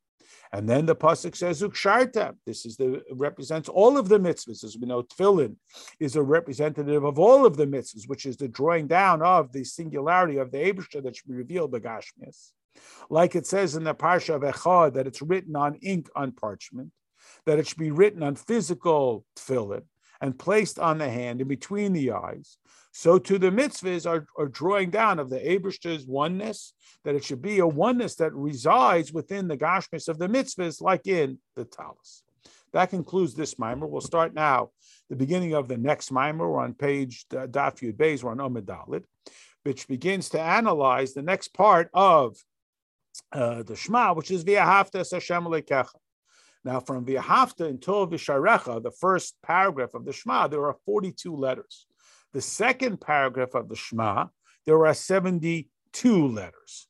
And 0.53 0.69
then 0.69 0.87
the 0.87 0.95
pasuk 0.95 1.35
says 1.35 1.63
uksharta. 1.63 2.37
This 2.47 2.65
is 2.65 2.77
the 2.77 3.03
represents 3.11 3.69
all 3.69 3.99
of 3.99 4.09
the 4.09 4.21
mitzvahs, 4.21 4.63
as 4.63 4.77
we 4.79 4.87
know. 4.87 5.03
Tefillin 5.03 5.57
is 5.99 6.15
a 6.15 6.23
representative 6.23 7.03
of 7.03 7.19
all 7.19 7.45
of 7.45 7.57
the 7.57 7.67
mitzvahs, 7.67 8.07
which 8.07 8.25
is 8.25 8.37
the 8.37 8.47
drawing 8.47 8.87
down 8.87 9.21
of 9.21 9.53
the 9.53 9.65
singularity 9.65 10.37
of 10.37 10.53
the 10.53 10.59
Abishah 10.59 11.03
that 11.03 11.17
should 11.17 11.29
be 11.29 11.35
revealed 11.35 11.73
by 11.73 11.81
Gashmias. 11.81 12.53
Like 13.11 13.35
it 13.35 13.47
says 13.47 13.75
in 13.75 13.83
the 13.83 13.95
parsha 13.95 14.35
of 14.35 14.43
Echad 14.43 14.95
that 14.95 15.09
it's 15.09 15.23
written 15.23 15.57
on 15.57 15.75
ink 15.77 16.09
on 16.15 16.31
parchment, 16.31 16.93
that 17.47 17.59
it 17.59 17.67
should 17.67 17.79
be 17.79 17.91
written 17.91 18.23
on 18.23 18.37
physical 18.37 19.25
tefillin, 19.37 19.83
and 20.21 20.39
placed 20.39 20.79
on 20.79 20.99
the 20.99 21.09
hand 21.09 21.41
in 21.41 21.49
between 21.49 21.93
the 21.93 22.13
eyes. 22.13 22.57
So 22.93 23.19
to 23.19 23.39
the 23.39 23.51
mitzvahs 23.51 24.09
are, 24.09 24.25
are 24.39 24.47
drawing 24.47 24.91
down 24.91 25.19
of 25.19 25.29
the 25.29 25.41
Abishter's 25.41 26.07
oneness, 26.07 26.75
that 27.05 27.17
it 27.17 27.25
should 27.25 27.43
be 27.43 27.59
a 27.59 27.67
oneness 27.67 28.15
that 28.17 28.33
resides 28.33 29.13
within 29.13 29.49
the 29.49 29.57
gashmis 29.57 30.09
of 30.09 30.19
the 30.19 30.29
mitzvahs, 30.29 30.81
like 30.81 31.07
in 31.07 31.39
the 31.57 31.65
talus. 31.65 32.23
That 32.73 32.91
concludes 32.91 33.35
this 33.35 33.59
mimer. 33.59 33.87
We'll 33.87 34.01
start 34.01 34.35
now 34.35 34.71
the 35.09 35.17
beginning 35.17 35.55
of 35.55 35.69
the 35.69 35.77
next 35.77 36.11
mimer. 36.11 36.49
We're 36.49 36.61
on 36.61 36.75
page 36.75 37.27
uh, 37.33 37.47
Daf 37.47 37.81
Yud 37.81 37.97
Beis, 37.97 38.23
we're 38.23 38.31
on 38.31 38.39
Omedalit, 38.39 39.05
which 39.65 39.89
begins 39.89 40.29
to 40.31 40.41
analyze 40.41 41.15
the 41.15 41.23
next 41.23 41.49
part 41.49 41.91
of 41.95 42.37
uh, 43.33 43.63
the 43.63 43.77
Shema, 43.77 44.15
which 44.15 44.31
is 44.31 44.45
V'ahavta 44.45 45.11
Hashem 45.11 45.45
Lekecha. 45.45 45.89
Now, 46.65 46.81
from 46.81 47.05
V'ahavta 47.05 47.69
until 47.69 48.07
Visharecha, 48.07 48.83
the 48.83 48.91
first 48.91 49.37
paragraph 49.43 49.95
of 49.95 50.05
the 50.05 50.13
Shema, 50.13 50.49
there 50.49 50.65
are 50.65 50.77
42 50.87 51.35
letters. 51.37 51.87
The 52.33 52.41
second 52.41 53.01
paragraph 53.01 53.55
of 53.55 53.69
the 53.69 53.77
Shema, 53.77 54.27
there 54.65 54.87
are 54.87 54.95
72 54.95 56.29
letters. 56.29 56.89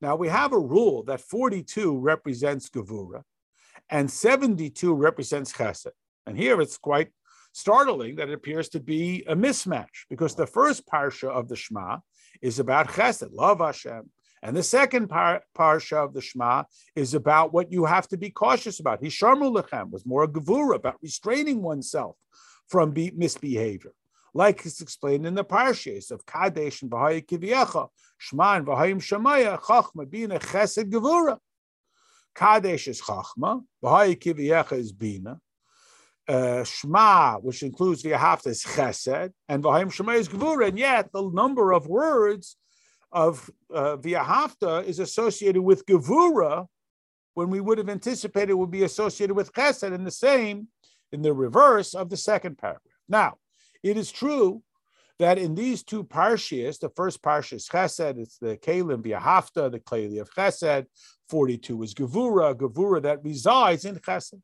Now, 0.00 0.14
we 0.14 0.28
have 0.28 0.52
a 0.52 0.58
rule 0.58 1.02
that 1.04 1.20
42 1.20 1.98
represents 1.98 2.70
Gevura 2.70 3.22
and 3.90 4.10
72 4.10 4.94
represents 4.94 5.52
Chesed. 5.52 5.90
And 6.26 6.36
here 6.36 6.60
it's 6.60 6.78
quite 6.78 7.08
startling 7.52 8.16
that 8.16 8.28
it 8.28 8.34
appears 8.34 8.68
to 8.70 8.80
be 8.80 9.24
a 9.26 9.34
mismatch 9.34 10.06
because 10.08 10.34
the 10.34 10.46
first 10.46 10.86
parsha 10.86 11.28
of 11.28 11.48
the 11.48 11.56
Shema 11.56 11.98
is 12.40 12.60
about 12.60 12.88
Chesed, 12.88 13.30
love 13.32 13.58
Hashem. 13.58 14.10
And 14.42 14.56
the 14.56 14.62
second 14.62 15.08
par- 15.08 15.42
parsha 15.56 16.04
of 16.04 16.14
the 16.14 16.20
Shema 16.20 16.64
is 16.94 17.14
about 17.14 17.52
what 17.52 17.72
you 17.72 17.84
have 17.84 18.08
to 18.08 18.16
be 18.16 18.30
cautious 18.30 18.80
about. 18.80 19.02
Hisharmu 19.02 19.62
lechem 19.62 19.90
was 19.90 20.06
more 20.06 20.24
a 20.24 20.28
gevura 20.28 20.76
about 20.76 20.96
restraining 21.02 21.62
oneself 21.62 22.16
from 22.68 22.92
be- 22.92 23.12
misbehavior, 23.16 23.92
like 24.34 24.64
it's 24.64 24.80
explained 24.80 25.26
in 25.26 25.34
the 25.34 25.44
parshas 25.44 26.10
of 26.10 26.24
Kadesh 26.24 26.82
and 26.82 26.90
V'haya 26.90 27.24
Kivyecha, 27.24 27.88
Shema 28.18 28.56
and 28.56 28.66
V'hayim 28.66 29.00
Shemaya, 29.00 29.58
Chachma 29.60 30.08
being 30.08 30.28
chesed 30.30 30.90
gevura. 30.90 31.38
Kadesh 32.34 32.88
is 32.88 33.00
Chachma, 33.00 33.64
Kivyecha 33.82 34.78
is 34.78 34.92
Bina, 34.92 35.40
uh, 36.28 36.62
Shema, 36.62 37.38
which 37.38 37.62
includes 37.62 38.02
the 38.02 38.10
V'ahavta, 38.10 38.48
is 38.48 38.62
Chesed, 38.62 39.32
and 39.48 39.64
V'hayim 39.64 39.86
Shemaya 39.86 40.18
is 40.18 40.28
Gevura, 40.28 40.68
and 40.68 40.78
yet 40.78 41.10
the 41.12 41.28
number 41.30 41.72
of 41.72 41.88
words 41.88 42.56
of 43.12 43.50
uh, 43.72 43.96
V'ahavta 43.96 44.84
is 44.84 44.98
associated 44.98 45.62
with 45.62 45.86
Gevura, 45.86 46.66
when 47.34 47.50
we 47.50 47.60
would 47.60 47.78
have 47.78 47.88
anticipated 47.88 48.54
would 48.54 48.70
be 48.70 48.82
associated 48.82 49.34
with 49.34 49.52
Chesed, 49.52 49.94
and 49.94 50.06
the 50.06 50.10
same 50.10 50.68
in 51.12 51.22
the 51.22 51.32
reverse 51.32 51.94
of 51.94 52.10
the 52.10 52.16
second 52.16 52.58
paragraph. 52.58 52.82
Now, 53.08 53.36
it 53.82 53.96
is 53.96 54.10
true 54.10 54.62
that 55.18 55.38
in 55.38 55.54
these 55.54 55.82
two 55.82 56.04
parshias, 56.04 56.78
the 56.78 56.90
first 56.90 57.22
parsha 57.22 57.54
is 57.54 57.68
Chesed, 57.68 58.18
it's 58.18 58.38
the 58.38 58.56
Kalim 58.56 59.02
V'ahavta, 59.02 59.70
the 59.70 59.80
Kali 59.80 60.18
of 60.18 60.30
Chesed, 60.34 60.86
42 61.28 61.82
is 61.82 61.94
Gevura, 61.94 62.54
Gevura 62.54 63.02
that 63.02 63.24
resides 63.24 63.84
in 63.84 63.96
Chesed. 63.96 64.40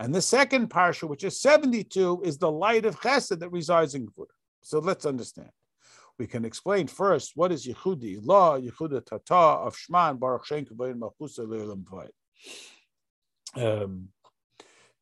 And 0.00 0.14
the 0.14 0.22
second 0.22 0.70
parsha, 0.70 1.08
which 1.08 1.24
is 1.24 1.40
72, 1.40 2.22
is 2.24 2.38
the 2.38 2.50
light 2.50 2.84
of 2.84 3.00
Chesed 3.00 3.38
that 3.40 3.50
resides 3.50 3.94
in 3.94 4.06
Gevura. 4.06 4.26
So 4.62 4.78
let's 4.78 5.06
understand 5.06 5.50
we 6.18 6.26
can 6.26 6.44
explain 6.44 6.86
first 6.86 7.32
what 7.34 7.52
is 7.52 7.66
Yehudi 7.66 8.18
law, 8.24 8.58
Yehuda 8.58 9.04
Tata 9.04 9.34
of 9.34 9.76
Shman 9.76 10.16
Baruch 10.16 10.46
Shem 10.46 10.64
Kavayin 10.64 10.98
Malchusa 10.98 11.46
Leilam 11.46 11.84
um, 13.56 14.08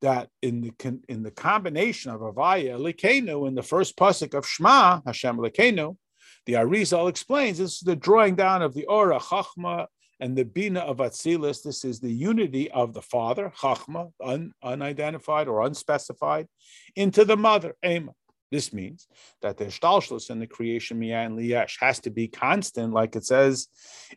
that 0.02 0.28
in 0.42 0.60
the 0.60 1.00
in 1.08 1.22
the 1.22 1.30
combination 1.30 2.10
of 2.10 2.20
Avaya 2.20 2.78
Lekenu 2.78 3.48
in 3.48 3.54
the 3.54 3.62
first 3.62 3.96
pasuk 3.96 4.34
of 4.34 4.46
Shema 4.46 5.00
Hashem 5.06 5.38
Lekenu, 5.38 5.96
the 6.44 6.54
Arizal 6.54 7.08
explains 7.08 7.58
this 7.58 7.76
is 7.76 7.80
the 7.80 7.96
drawing 7.96 8.36
down 8.36 8.62
of 8.62 8.74
the 8.74 8.84
Ora 8.86 9.18
Chachma 9.18 9.86
and 10.20 10.36
the 10.36 10.44
Bina 10.44 10.80
of 10.80 10.98
Atzilus. 10.98 11.62
This 11.62 11.84
is 11.84 12.00
the 12.00 12.12
unity 12.12 12.70
of 12.70 12.94
the 12.94 13.02
Father 13.02 13.52
Chachma, 13.58 14.12
un, 14.22 14.52
unidentified 14.62 15.48
or 15.48 15.62
unspecified, 15.62 16.46
into 16.94 17.24
the 17.24 17.36
Mother 17.36 17.74
Ema. 17.84 18.12
This 18.50 18.72
means 18.72 19.08
that 19.42 19.56
the 19.56 19.66
shtalshlus 19.66 20.30
in 20.30 20.38
the 20.38 20.46
creation 20.46 21.00
miyan 21.00 21.34
liyesh 21.34 21.78
has 21.80 21.98
to 22.00 22.10
be 22.10 22.28
constant, 22.28 22.92
like 22.92 23.16
it 23.16 23.24
says 23.24 23.68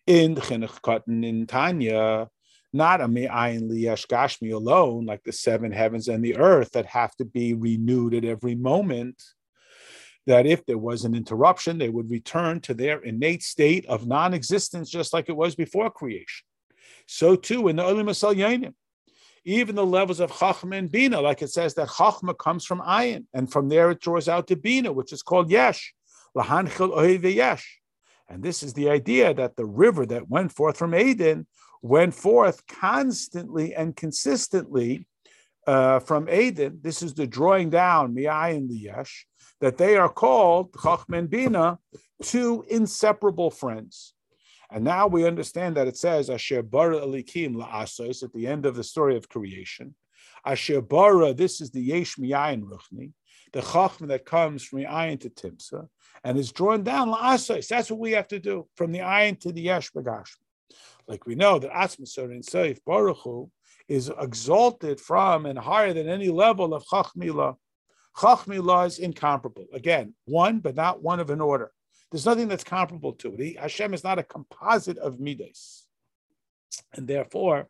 in 0.05 0.35
chinuch 0.35 0.81
katan 0.81 1.25
in 1.25 1.47
Tanya, 1.47 2.29
not 2.71 3.01
a 3.01 3.07
mi'ayin 3.07 3.69
liyesh 3.69 4.05
gashmi 4.07 4.53
alone, 4.53 5.05
like 5.05 5.23
the 5.23 5.31
seven 5.31 5.71
heavens 5.71 6.07
and 6.07 6.23
the 6.23 6.37
earth 6.37 6.71
that 6.73 6.85
have 6.85 7.15
to 7.15 7.25
be 7.25 7.55
renewed 7.55 8.13
at 8.13 8.23
every 8.23 8.55
moment. 8.55 9.21
That 10.27 10.45
if 10.45 10.63
there 10.65 10.77
was 10.77 11.05
an 11.05 11.15
interruption, 11.15 11.79
they 11.79 11.89
would 11.89 12.11
return 12.11 12.59
to 12.61 12.75
their 12.75 12.99
innate 12.99 13.41
state 13.41 13.87
of 13.87 14.05
non-existence, 14.05 14.91
just 14.91 15.11
like 15.11 15.27
it 15.27 15.35
was 15.35 15.55
before 15.55 15.89
creation. 15.89 16.45
So 17.07 17.35
too 17.35 17.67
in 17.67 17.77
the 17.77 17.83
Olim 17.83 18.05
Yanim, 18.05 18.73
even 19.45 19.75
the 19.75 19.86
levels 19.86 20.19
of 20.19 20.32
Chachma 20.32 20.78
and 20.78 20.91
Bina, 20.91 21.21
like 21.21 21.41
it 21.41 21.49
says 21.49 21.73
that 21.75 21.88
Chachma 21.88 22.38
comes 22.38 22.65
from 22.65 22.82
Ayin, 22.82 23.25
and 23.34 23.52
from 23.52 23.69
there 23.69 23.91
it 23.91 24.02
draws 24.02 24.28
out 24.28 24.47
to 24.47 24.56
Bina, 24.56 24.91
which 24.91 25.13
is 25.13 25.21
called 25.21 25.49
Yesh. 25.49 25.93
Lahanchil 26.36 27.34
Yesh. 27.34 27.80
And 28.30 28.43
this 28.43 28.62
is 28.62 28.73
the 28.73 28.89
idea 28.89 29.34
that 29.34 29.56
the 29.56 29.65
river 29.65 30.06
that 30.06 30.30
went 30.30 30.52
forth 30.52 30.78
from 30.78 30.93
Aden 30.93 31.47
went 31.82 32.13
forth 32.13 32.65
constantly 32.67 33.73
and 33.73 33.95
consistently 33.95 35.08
uh, 35.65 35.99
from 35.99 36.28
Aden. 36.30 36.80
This 36.82 37.02
is 37.02 37.13
the 37.13 37.25
drawing 37.25 37.69
down, 37.69 38.13
Mi'ayin 38.13 38.69
Liyesh, 38.69 39.23
that 39.62 39.78
they 39.78 39.97
are 39.97 40.10
called, 40.10 40.71
Chachma 40.73 41.17
and 41.17 41.30
Bina, 41.30 41.80
two 42.21 42.65
inseparable 42.69 43.49
friends. 43.49 44.13
And 44.71 44.84
now 44.84 45.08
we 45.08 45.25
understand 45.25 45.77
that 45.77 45.88
it 45.88 45.97
says 45.97 46.29
Asher 46.29 46.62
bara 46.62 47.01
alikim 47.01 47.55
la'asos 47.55 48.23
at 48.23 48.34
the 48.34 48.47
end 48.47 48.65
of 48.65 48.75
the 48.75 48.84
story 48.84 49.17
of 49.17 49.29
creation. 49.29 49.95
Asher 50.45 50.82
bara, 50.82 51.34
this 51.34 51.60
is 51.60 51.71
the 51.71 51.82
yesh 51.82 52.15
miyayin 52.17 52.63
ruchni, 52.63 53.12
the 53.51 53.62
chachma 53.62 54.08
that 54.08 54.25
comes 54.25 54.63
from 54.63 54.79
the 54.79 54.86
ayin 54.86 55.19
to 55.21 55.29
timsa, 55.29 55.88
and 56.23 56.38
is 56.38 56.51
drawn 56.51 56.84
down 56.84 57.10
la'asos. 57.10 57.67
That's 57.67 57.89
what 57.89 57.99
we 57.99 58.12
have 58.12 58.27
to 58.29 58.39
do 58.39 58.67
from 58.75 58.91
the 58.91 58.99
ayin 58.99 59.39
to 59.41 59.51
the 59.51 59.62
yesh 59.62 59.91
bagashma. 59.91 60.38
Like 61.08 61.25
we 61.25 61.34
know 61.34 61.58
that 61.58 61.71
Atzmasar 61.71 62.32
in 62.32 62.41
Seif 62.41 62.77
Baruch 62.86 63.17
Hu 63.23 63.49
is 63.88 64.12
exalted 64.19 65.01
from 65.01 65.47
and 65.47 65.58
higher 65.58 65.91
than 65.91 66.08
any 66.08 66.29
level 66.29 66.75
of 66.75 66.86
Chachmila. 66.86 67.55
Chachmila 68.15 68.86
is 68.86 68.99
incomparable. 68.99 69.65
Again, 69.73 70.13
one, 70.25 70.60
but 70.60 70.75
not 70.75 71.01
one 71.01 71.19
of 71.19 71.32
an 71.32 71.41
order. 71.41 71.71
There's 72.12 72.26
nothing 72.26 72.48
that's 72.48 72.63
comparable 72.63 73.13
to 73.13 73.34
it. 73.34 73.39
He, 73.39 73.54
Hashem 73.54 73.93
is 73.93 74.04
not 74.04 74.19
a 74.19 74.24
composite 74.24 74.98
of 74.98 75.19
midas. 75.19 75.86
And 76.93 77.08
therefore, 77.08 77.67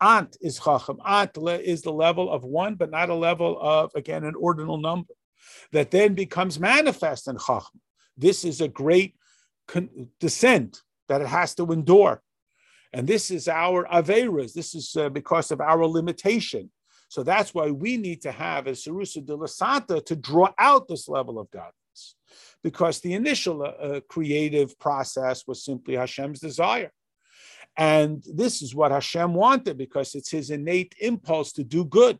Ant 0.00 0.36
is 0.40 0.60
Chacham. 0.60 0.98
Ant 1.06 1.36
is 1.36 1.82
the 1.82 1.92
level 1.92 2.30
of 2.30 2.44
one, 2.44 2.74
but 2.76 2.90
not 2.90 3.10
a 3.10 3.14
level 3.14 3.58
of, 3.60 3.90
again, 3.94 4.24
an 4.24 4.34
ordinal 4.36 4.78
number 4.78 5.14
that 5.72 5.90
then 5.90 6.14
becomes 6.14 6.60
manifest 6.60 7.28
in 7.28 7.36
Chacham. 7.38 7.80
This 8.16 8.44
is 8.44 8.60
a 8.60 8.68
great 8.68 9.16
con- 9.66 10.08
descent 10.20 10.82
that 11.08 11.20
it 11.20 11.28
has 11.28 11.54
to 11.56 11.72
endure. 11.72 12.22
And 12.92 13.06
this 13.06 13.30
is 13.30 13.48
our 13.48 13.86
Averas. 13.86 14.52
This 14.52 14.74
is 14.74 14.96
uh, 14.96 15.08
because 15.08 15.50
of 15.50 15.60
our 15.60 15.86
limitation. 15.86 16.70
So 17.08 17.22
that's 17.22 17.54
why 17.54 17.70
we 17.70 17.96
need 17.96 18.22
to 18.22 18.32
have 18.32 18.66
a 18.66 18.72
Sarusa 18.72 19.24
de 19.24 19.34
la 19.34 19.46
Santa 19.46 20.00
to 20.02 20.16
draw 20.16 20.52
out 20.58 20.88
this 20.88 21.08
level 21.08 21.38
of 21.38 21.50
God 21.50 21.72
because 22.62 23.00
the 23.00 23.14
initial 23.14 23.62
uh, 23.62 23.66
uh, 23.66 24.00
creative 24.08 24.78
process 24.78 25.46
was 25.46 25.64
simply 25.64 25.96
Hashem's 25.96 26.40
desire. 26.40 26.92
And 27.76 28.22
this 28.34 28.62
is 28.62 28.74
what 28.74 28.92
Hashem 28.92 29.34
wanted 29.34 29.78
because 29.78 30.14
it's 30.14 30.30
his 30.30 30.50
innate 30.50 30.94
impulse 31.00 31.52
to 31.52 31.64
do 31.64 31.84
good. 31.84 32.18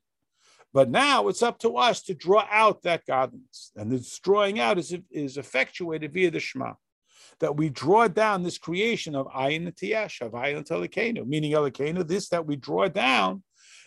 But 0.72 0.88
now 0.88 1.28
it's 1.28 1.42
up 1.42 1.58
to 1.60 1.76
us 1.76 2.02
to 2.04 2.14
draw 2.14 2.46
out 2.50 2.82
that 2.82 3.04
godliness. 3.06 3.72
And 3.76 3.92
this 3.92 4.18
drawing 4.20 4.58
out 4.58 4.78
is, 4.78 4.96
is 5.10 5.36
effectuated 5.36 6.14
via 6.14 6.30
the 6.30 6.40
Shema. 6.40 6.72
That 7.40 7.56
we 7.56 7.68
draw 7.68 8.08
down 8.08 8.42
this 8.42 8.56
creation 8.56 9.14
of 9.14 9.26
Ayin 9.26 9.66
and 9.66 9.74
Tiyesh, 9.74 10.22
of 10.22 10.32
Ayin 10.32 10.66
Telekenu, 10.66 11.26
meaning 11.26 11.52
Elokenu, 11.52 12.06
this 12.06 12.28
that 12.30 12.46
we 12.46 12.56
draw 12.56 12.88
down, 12.88 13.42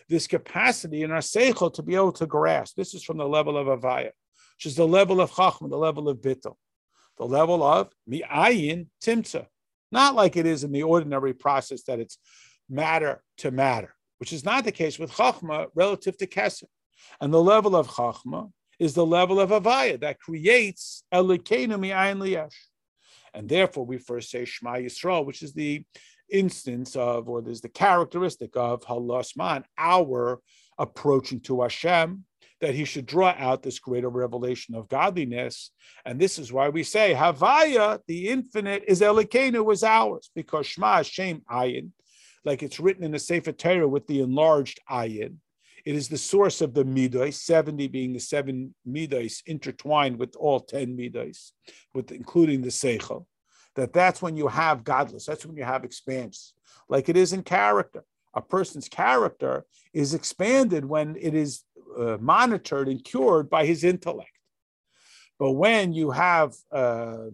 this 0.08 0.26
capacity 0.26 1.02
in 1.02 1.10
our 1.10 1.18
Seichel 1.18 1.72
to 1.74 1.82
be 1.82 1.94
able 1.94 2.12
to 2.12 2.26
grasp. 2.26 2.76
This 2.76 2.94
is 2.94 3.02
from 3.02 3.16
the 3.16 3.26
level 3.26 3.56
of 3.56 3.66
Avaya 3.66 4.10
which 4.56 4.66
is 4.66 4.76
the 4.76 4.86
level 4.86 5.20
of 5.20 5.32
Chachma, 5.32 5.68
the 5.68 5.76
level 5.76 6.08
of 6.08 6.18
Bittel, 6.18 6.56
the 7.18 7.26
level 7.26 7.62
of 7.62 7.90
Mi'ayin 8.06 8.88
Timtza. 9.02 9.46
Not 9.92 10.14
like 10.14 10.36
it 10.36 10.46
is 10.46 10.64
in 10.64 10.72
the 10.72 10.82
ordinary 10.82 11.34
process 11.34 11.82
that 11.84 12.00
it's 12.00 12.18
matter 12.68 13.22
to 13.38 13.50
matter, 13.50 13.94
which 14.18 14.32
is 14.32 14.44
not 14.44 14.64
the 14.64 14.72
case 14.72 14.98
with 14.98 15.12
Chachma 15.12 15.66
relative 15.74 16.16
to 16.18 16.26
Kesser. 16.26 16.64
And 17.20 17.32
the 17.32 17.42
level 17.42 17.76
of 17.76 17.88
Chachma 17.88 18.50
is 18.78 18.94
the 18.94 19.06
level 19.06 19.40
of 19.40 19.50
Avaya 19.50 20.00
that 20.00 20.20
creates 20.20 21.04
Elikenu 21.12 21.78
Mi'ayin 21.78 22.18
Liyesh. 22.18 22.54
And 23.34 23.48
therefore, 23.48 23.84
we 23.84 23.98
first 23.98 24.30
say 24.30 24.44
Shema 24.44 24.74
Yisrael, 24.74 25.26
which 25.26 25.42
is 25.42 25.52
the 25.52 25.84
instance 26.30 26.96
of, 26.96 27.28
or 27.28 27.42
there's 27.42 27.60
the 27.60 27.68
characteristic 27.68 28.56
of 28.56 28.84
Halasman, 28.84 29.64
our 29.78 30.40
approaching 30.78 31.40
to 31.40 31.62
Hashem, 31.62 32.24
that 32.60 32.74
he 32.74 32.84
should 32.84 33.06
draw 33.06 33.34
out 33.36 33.62
this 33.62 33.78
greater 33.78 34.08
revelation 34.08 34.74
of 34.74 34.88
godliness. 34.88 35.70
And 36.04 36.18
this 36.18 36.38
is 36.38 36.52
why 36.52 36.68
we 36.68 36.82
say, 36.82 37.14
Havaya, 37.14 38.00
the 38.06 38.28
infinite, 38.28 38.84
is 38.88 39.00
Elikenu, 39.00 39.64
was 39.64 39.82
ours, 39.82 40.30
because 40.34 40.66
Shema 40.66 40.96
Hashem 40.96 41.42
Ayin, 41.50 41.90
like 42.44 42.62
it's 42.62 42.80
written 42.80 43.04
in 43.04 43.12
the 43.12 43.18
Sefer 43.18 43.52
Torah 43.52 43.88
with 43.88 44.06
the 44.06 44.20
enlarged 44.20 44.80
Ayin, 44.90 45.36
It 45.84 45.94
is 45.94 46.08
the 46.08 46.16
source 46.16 46.60
of 46.62 46.72
the 46.72 46.84
midas, 46.84 47.42
70 47.42 47.88
being 47.88 48.12
the 48.14 48.20
seven 48.20 48.74
midas 48.84 49.42
intertwined 49.46 50.18
with 50.18 50.34
all 50.36 50.60
10 50.60 50.96
midas, 50.96 51.52
with 51.92 52.10
including 52.10 52.62
the 52.62 52.68
seichel. 52.68 53.26
That 53.74 53.92
that's 53.92 54.22
when 54.22 54.38
you 54.38 54.48
have 54.48 54.84
godless. 54.84 55.26
That's 55.26 55.44
when 55.44 55.56
you 55.56 55.64
have 55.64 55.84
expanse, 55.84 56.54
like 56.88 57.10
it 57.10 57.16
is 57.18 57.34
in 57.34 57.42
character. 57.42 58.04
A 58.32 58.40
person's 58.40 58.88
character 58.88 59.64
is 59.92 60.14
expanded 60.14 60.84
when 60.84 61.16
it 61.20 61.34
is 61.34 61.62
uh, 61.98 62.18
monitored 62.20 62.88
and 62.88 63.02
cured 63.04 63.48
by 63.48 63.66
his 63.66 63.84
intellect. 63.84 64.30
But 65.38 65.52
when 65.52 65.92
you 65.92 66.10
have 66.10 66.54
uh, 66.72 67.26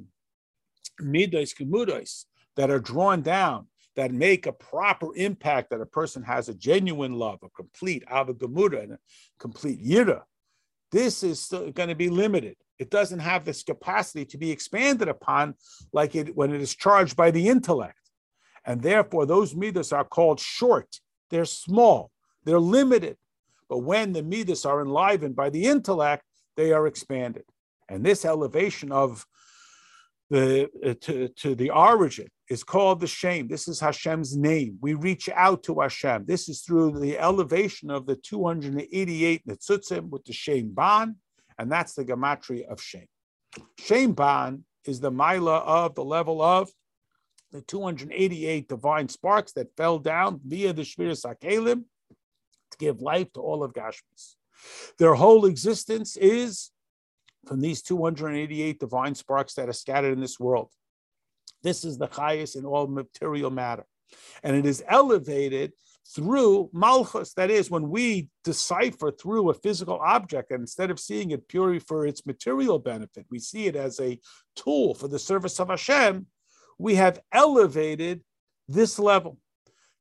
kemudas 1.01 2.25
that 2.57 2.71
are 2.71 2.81
drawn 2.81 3.23
down 3.23 3.67
that 3.95 4.13
make 4.13 4.47
a 4.47 4.53
proper 4.53 5.15
impact 5.17 5.71
that 5.71 5.81
a 5.81 5.87
person 5.87 6.23
has 6.23 6.49
a 6.49 6.55
genuine 6.55 7.15
love, 7.15 7.39
a 7.43 7.49
complete 7.51 8.05
avagamura, 8.07 8.83
and 8.83 8.93
a 8.93 8.99
complete 9.39 9.85
yira, 9.85 10.23
this 10.91 11.23
is 11.23 11.49
going 11.75 11.89
to 11.89 11.95
be 11.95 12.09
limited. 12.09 12.57
It 12.79 12.91
doesn't 12.91 13.21
have 13.21 13.45
this 13.45 13.63
capacity 13.63 14.25
to 14.27 14.39
be 14.39 14.51
expanded 14.51 15.09
upon 15.09 15.55
like 15.93 16.15
it 16.15 16.35
when 16.37 16.53
it 16.53 16.61
is 16.61 16.75
charged 16.75 17.17
by 17.17 17.31
the 17.31 17.49
intellect. 17.49 17.99
And 18.65 18.83
therefore, 18.83 19.27
those 19.27 19.55
midas 19.55 19.93
are 19.93 20.05
called 20.05 20.41
short. 20.41 21.01
They're 21.31 21.45
small. 21.45 22.11
They're 22.45 22.61
limited. 22.61 23.17
But 23.73 23.85
when 23.85 24.13
the 24.13 24.23
midas 24.23 24.67
are 24.67 24.83
enlivened 24.83 25.35
by 25.35 25.49
the 25.49 25.65
intellect, 25.65 26.25
they 26.59 26.75
are 26.75 26.87
expanded. 26.87 27.45
And 27.89 28.05
this 28.05 28.27
elevation 28.27 28.93
of 28.93 29.25
the 30.29 30.69
uh, 30.85 30.93
to, 31.01 31.29
to 31.29 31.55
the 31.55 31.71
origin 31.71 32.29
is 32.51 32.65
called 32.65 33.01
the 33.01 33.07
shame. 33.07 33.49
This 33.49 33.69
is 33.69 33.81
Hashem's 33.81 34.37
name. 34.37 34.77
We 34.83 34.93
reach 34.93 35.31
out 35.31 35.63
to 35.63 35.81
Hashem. 35.81 36.27
This 36.27 36.51
is 36.51 36.61
through 36.61 37.01
the 37.01 37.19
elevation 37.19 37.91
of 37.91 38.05
the 38.05 38.17
288 38.17 39.47
Netzutzim 39.47 40.11
with 40.11 40.27
the 40.27 40.35
shame 40.35 40.75
ban, 40.75 41.17
and 41.57 41.73
that's 41.73 41.95
the 41.95 42.05
gematria 42.05 42.71
of 42.71 42.79
shame. 42.79 43.09
Shame 43.79 44.13
ban 44.13 44.65
is 44.85 45.01
the 45.01 45.11
mila 45.11 45.61
of 45.61 45.95
the 45.95 46.05
level 46.05 46.43
of 46.43 46.69
the 47.53 47.63
288 47.63 48.69
divine 48.69 49.09
sparks 49.09 49.53
that 49.53 49.75
fell 49.79 49.99
down 49.99 50.43
via 50.45 50.75
the 50.75 50.83
Shviras 50.83 51.25
HaKelim 51.25 51.85
give 52.83 53.01
life 53.01 53.33
to 53.33 53.41
all 53.41 53.63
of 53.63 53.73
Gashmis. 53.73 54.35
Their 54.99 55.15
whole 55.15 55.47
existence 55.47 56.17
is 56.17 56.71
from 57.47 57.61
these 57.61 57.83
288 57.83 58.79
divine 58.81 59.15
sparks 59.15 59.55
that 59.55 59.69
are 59.69 59.73
scattered 59.85 60.13
in 60.13 60.21
this 60.21 60.41
world. 60.41 60.71
This 61.63 61.85
is 61.85 61.97
the 61.97 62.09
highest 62.09 62.57
in 62.57 62.65
all 62.65 62.87
material 62.89 63.51
matter. 63.51 63.87
And 64.43 64.57
it 64.57 64.67
is 64.67 64.83
elevated 64.89 65.73
through 66.15 66.71
malchus. 66.73 67.35
That 67.35 67.51
is, 67.51 67.71
when 67.71 67.89
we 67.89 68.29
decipher 68.45 69.11
through 69.13 69.51
a 69.51 69.55
physical 69.55 69.99
object, 70.03 70.51
and 70.51 70.61
instead 70.61 70.91
of 70.91 70.99
seeing 70.99 71.31
it 71.31 71.49
purely 71.49 71.79
for 71.79 72.05
its 72.05 72.27
material 72.27 72.79
benefit, 72.79 73.27
we 73.31 73.39
see 73.39 73.67
it 73.67 73.77
as 73.77 74.01
a 74.01 74.19
tool 74.57 74.95
for 74.95 75.09
the 75.09 75.19
service 75.19 75.61
of 75.61 75.69
Hashem, 75.69 76.27
we 76.79 76.97
have 76.97 77.21
elevated 77.33 78.23
this 78.69 78.99
level 78.99 79.39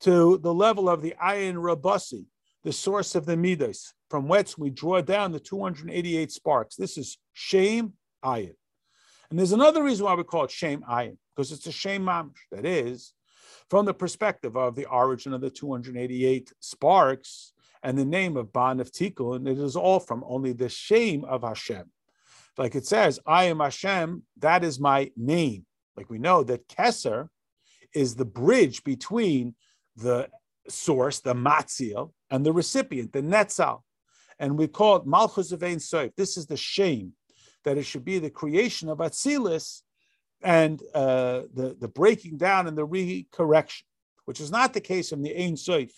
to 0.01 0.39
the 0.39 0.53
level 0.53 0.89
of 0.89 1.01
the 1.01 1.13
ayin 1.23 1.55
rabasi, 1.55 2.25
the 2.63 2.71
source 2.71 3.15
of 3.15 3.25
the 3.25 3.37
midas, 3.37 3.93
from 4.09 4.27
whence 4.27 4.57
we 4.57 4.69
draw 4.69 5.01
down 5.01 5.31
the 5.31 5.39
288 5.39 6.31
sparks. 6.31 6.75
This 6.75 6.97
is 6.97 7.17
shame 7.33 7.93
ayin. 8.23 8.55
And 9.29 9.39
there's 9.39 9.53
another 9.53 9.83
reason 9.83 10.05
why 10.05 10.13
we 10.13 10.23
call 10.23 10.43
it 10.43 10.51
shame 10.51 10.83
ayin, 10.89 11.17
because 11.35 11.51
it's 11.51 11.67
a 11.67 11.71
shame 11.71 12.03
mamish. 12.03 12.37
That 12.51 12.65
is, 12.65 13.13
from 13.69 13.85
the 13.85 13.93
perspective 13.93 14.57
of 14.57 14.75
the 14.75 14.85
origin 14.85 15.33
of 15.33 15.41
the 15.41 15.49
288 15.49 16.51
sparks 16.59 17.53
and 17.83 17.97
the 17.97 18.05
name 18.05 18.37
of 18.37 18.53
Ban 18.53 18.79
of 18.79 18.91
Tikkun, 18.91 19.49
it 19.49 19.57
is 19.57 19.75
all 19.75 19.99
from 19.99 20.23
only 20.27 20.53
the 20.53 20.69
shame 20.69 21.23
of 21.25 21.43
Hashem. 21.43 21.89
Like 22.57 22.75
it 22.75 22.85
says, 22.85 23.19
I 23.25 23.45
am 23.45 23.59
Hashem, 23.59 24.23
that 24.39 24.63
is 24.63 24.79
my 24.79 25.11
name. 25.15 25.65
Like 25.95 26.09
we 26.09 26.19
know 26.19 26.43
that 26.43 26.67
Keser 26.67 27.29
is 27.95 28.15
the 28.15 28.25
bridge 28.25 28.83
between 28.83 29.55
the 29.95 30.29
source, 30.67 31.19
the 31.19 31.33
matzil, 31.33 32.11
and 32.31 32.45
the 32.45 32.53
recipient, 32.53 33.11
the 33.13 33.21
netzal. 33.21 33.81
And 34.39 34.57
we 34.57 34.67
call 34.67 34.95
it 34.95 35.05
malchus 35.05 35.51
of 35.51 35.61
Ein 35.61 35.79
Sof. 35.79 36.15
This 36.15 36.37
is 36.37 36.47
the 36.47 36.57
shame 36.57 37.13
that 37.63 37.77
it 37.77 37.83
should 37.83 38.05
be 38.05 38.17
the 38.17 38.29
creation 38.29 38.89
of 38.89 38.97
Atzilis 38.97 39.81
and 40.41 40.81
uh, 40.95 41.41
the, 41.53 41.77
the 41.79 41.87
breaking 41.87 42.37
down 42.37 42.67
and 42.67 42.75
the 42.75 42.87
recorrection, 42.87 43.83
which 44.25 44.41
is 44.41 44.49
not 44.49 44.73
the 44.73 44.81
case 44.81 45.11
in 45.11 45.21
the 45.21 45.35
Ein 45.35 45.53
Soif. 45.53 45.91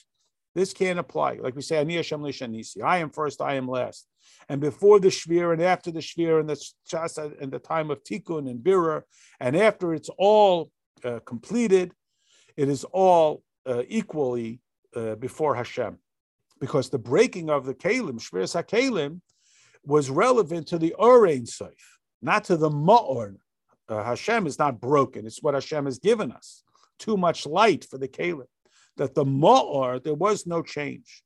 This 0.56 0.74
can't 0.74 1.00
apply. 1.00 1.36
Like 1.36 1.56
we 1.56 1.62
say. 1.62 1.78
I 1.78 2.98
am 2.98 3.10
first, 3.10 3.42
I 3.42 3.54
am 3.56 3.68
last. 3.68 4.08
And 4.50 4.60
before 4.60 5.00
the 5.00 5.08
Shvir 5.08 5.54
and 5.54 5.62
after 5.62 5.92
the 5.92 6.00
Shvir 6.00 6.40
and 6.40 6.50
the 6.50 6.62
Chasa 6.92 7.42
and 7.42 7.52
the 7.52 7.60
time 7.60 7.90
of 7.90 8.04
Tikkun 8.04 8.50
and 8.50 8.60
Birur, 8.60 9.04
and 9.40 9.56
after 9.56 9.94
it's 9.94 10.10
all 10.18 10.70
uh, 11.04 11.20
completed, 11.26 11.94
it 12.56 12.70
is 12.70 12.84
all 12.84 13.42
uh, 13.66 13.84
equally 13.88 14.60
uh, 14.96 15.16
before 15.16 15.56
Hashem. 15.56 15.98
Because 16.60 16.90
the 16.90 17.00
breaking 17.00 17.50
of 17.50 17.66
the 17.66 17.74
Kalim, 17.74 18.20
Shviras 18.20 18.56
HaKalim, 18.56 19.22
was 19.86 20.10
relevant 20.10 20.68
to 20.68 20.78
the 20.78 20.96
Orein 20.98 21.44
Seif, 21.44 21.74
not 22.22 22.46
to 22.46 22.58
the 22.58 22.70
Ma'or. 22.70 23.36
Uh, 23.90 24.04
Hashem 24.04 24.48
is 24.48 24.58
not 24.58 24.80
broken. 24.80 25.26
It's 25.26 25.44
what 25.44 25.56
Hashem 25.56 25.86
has 25.86 26.00
given 26.00 26.32
us. 26.32 26.64
Too 27.00 27.18
much 27.18 27.46
light 27.46 27.86
for 27.90 27.98
the 27.98 28.08
Kalim. 28.08 28.48
That 28.98 29.14
the 29.14 29.26
Ma'or, 29.26 30.02
there 30.02 30.14
was 30.14 30.48
no 30.48 30.62
change. 30.62 31.24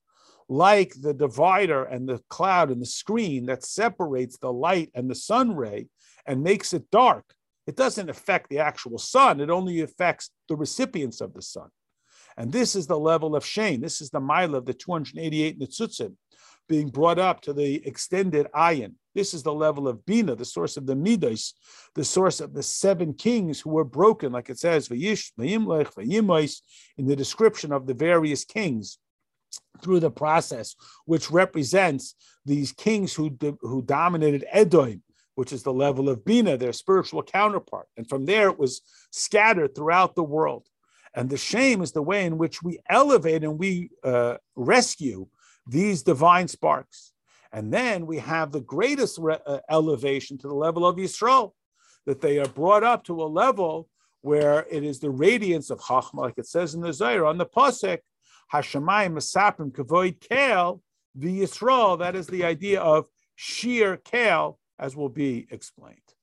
Like 0.49 0.93
the 0.99 1.13
divider 1.13 1.83
and 1.83 2.07
the 2.07 2.21
cloud 2.29 2.71
and 2.71 2.81
the 2.81 2.85
screen 2.85 3.47
that 3.47 3.63
separates 3.63 4.37
the 4.37 4.51
light 4.51 4.89
and 4.95 5.09
the 5.09 5.15
sun 5.15 5.55
ray 5.55 5.89
and 6.25 6.41
makes 6.41 6.73
it 6.73 6.89
dark, 6.89 7.25
it 7.67 7.75
doesn't 7.75 8.09
affect 8.09 8.49
the 8.49 8.59
actual 8.59 8.97
sun. 8.97 9.41
It 9.41 9.49
only 9.49 9.81
affects 9.81 10.31
the 10.47 10.55
recipients 10.55 11.19
of 11.19 11.33
the 11.33 11.41
sun. 11.41 11.69
And 12.37 12.51
this 12.51 12.75
is 12.75 12.87
the 12.87 12.99
level 12.99 13.35
of 13.35 13.45
shame. 13.45 13.81
This 13.81 13.99
is 13.99 14.11
the 14.11 14.19
mile 14.19 14.55
of 14.55 14.65
the 14.65 14.73
288 14.73 15.59
Nitzutzim 15.59 16.15
being 16.69 16.89
brought 16.89 17.17
up 17.17 17.41
to 17.41 17.53
the 17.53 17.85
extended 17.87 18.47
ayin. 18.53 18.93
This 19.15 19.33
is 19.33 19.41
the 19.41 19.53
level 19.53 19.87
of 19.87 20.05
Bina, 20.05 20.35
the 20.35 20.45
source 20.45 20.77
of 20.77 20.85
the 20.85 20.95
Midas, 20.95 21.55
the 21.95 22.03
source 22.03 22.39
of 22.39 22.53
the 22.53 22.61
seven 22.61 23.13
kings 23.13 23.59
who 23.59 23.71
were 23.71 23.83
broken, 23.83 24.31
like 24.31 24.49
it 24.49 24.59
says, 24.59 24.91
in 24.91 24.99
the 24.99 27.15
description 27.15 27.71
of 27.71 27.87
the 27.87 27.93
various 27.93 28.45
kings 28.45 28.99
through 29.81 29.99
the 29.99 30.11
process, 30.11 30.75
which 31.05 31.31
represents 31.31 32.15
these 32.45 32.71
kings 32.71 33.13
who, 33.13 33.35
who 33.61 33.81
dominated 33.81 34.45
Edom, 34.51 35.01
which 35.35 35.53
is 35.53 35.63
the 35.63 35.73
level 35.73 36.09
of 36.09 36.25
Bina, 36.25 36.57
their 36.57 36.73
spiritual 36.73 37.23
counterpart. 37.23 37.87
And 37.95 38.07
from 38.07 38.25
there, 38.25 38.49
it 38.49 38.59
was 38.59 38.81
scattered 39.11 39.73
throughout 39.73 40.15
the 40.15 40.23
world. 40.23 40.67
And 41.17 41.31
the 41.31 41.37
shame 41.37 41.81
is 41.81 41.93
the 41.93 42.03
way 42.03 42.25
in 42.25 42.37
which 42.37 42.61
we 42.61 42.77
elevate 42.87 43.43
and 43.43 43.57
we 43.57 43.89
uh, 44.03 44.37
rescue 44.55 45.25
these 45.65 46.03
divine 46.03 46.47
sparks. 46.47 47.11
And 47.51 47.73
then 47.73 48.05
we 48.05 48.19
have 48.19 48.51
the 48.51 48.61
greatest 48.61 49.17
re- 49.17 49.39
uh, 49.47 49.61
elevation 49.67 50.37
to 50.37 50.47
the 50.47 50.53
level 50.53 50.85
of 50.85 50.97
Yisrael, 50.97 51.53
that 52.05 52.21
they 52.21 52.37
are 52.37 52.47
brought 52.47 52.83
up 52.83 53.03
to 53.05 53.19
a 53.23 53.25
level 53.25 53.89
where 54.21 54.67
it 54.69 54.83
is 54.83 54.99
the 54.99 55.09
radiance 55.09 55.71
of 55.71 55.79
Chachma, 55.79 56.19
like 56.19 56.37
it 56.37 56.45
says 56.45 56.75
in 56.75 56.81
the 56.81 56.93
Zohar 56.93 57.25
on 57.25 57.39
the 57.39 57.47
Pasuk, 57.47 57.97
Hashemayim 58.53 59.13
Masapim 59.13 59.71
Kavoid 59.71 60.21
Kel, 60.21 60.83
the 61.15 61.41
Yisrael, 61.41 61.97
that 61.97 62.15
is 62.15 62.27
the 62.27 62.43
idea 62.43 62.79
of 62.79 63.07
sheer 63.35 63.97
Kel, 63.97 64.59
as 64.77 64.95
will 64.95 65.09
be 65.09 65.47
explained. 65.49 66.13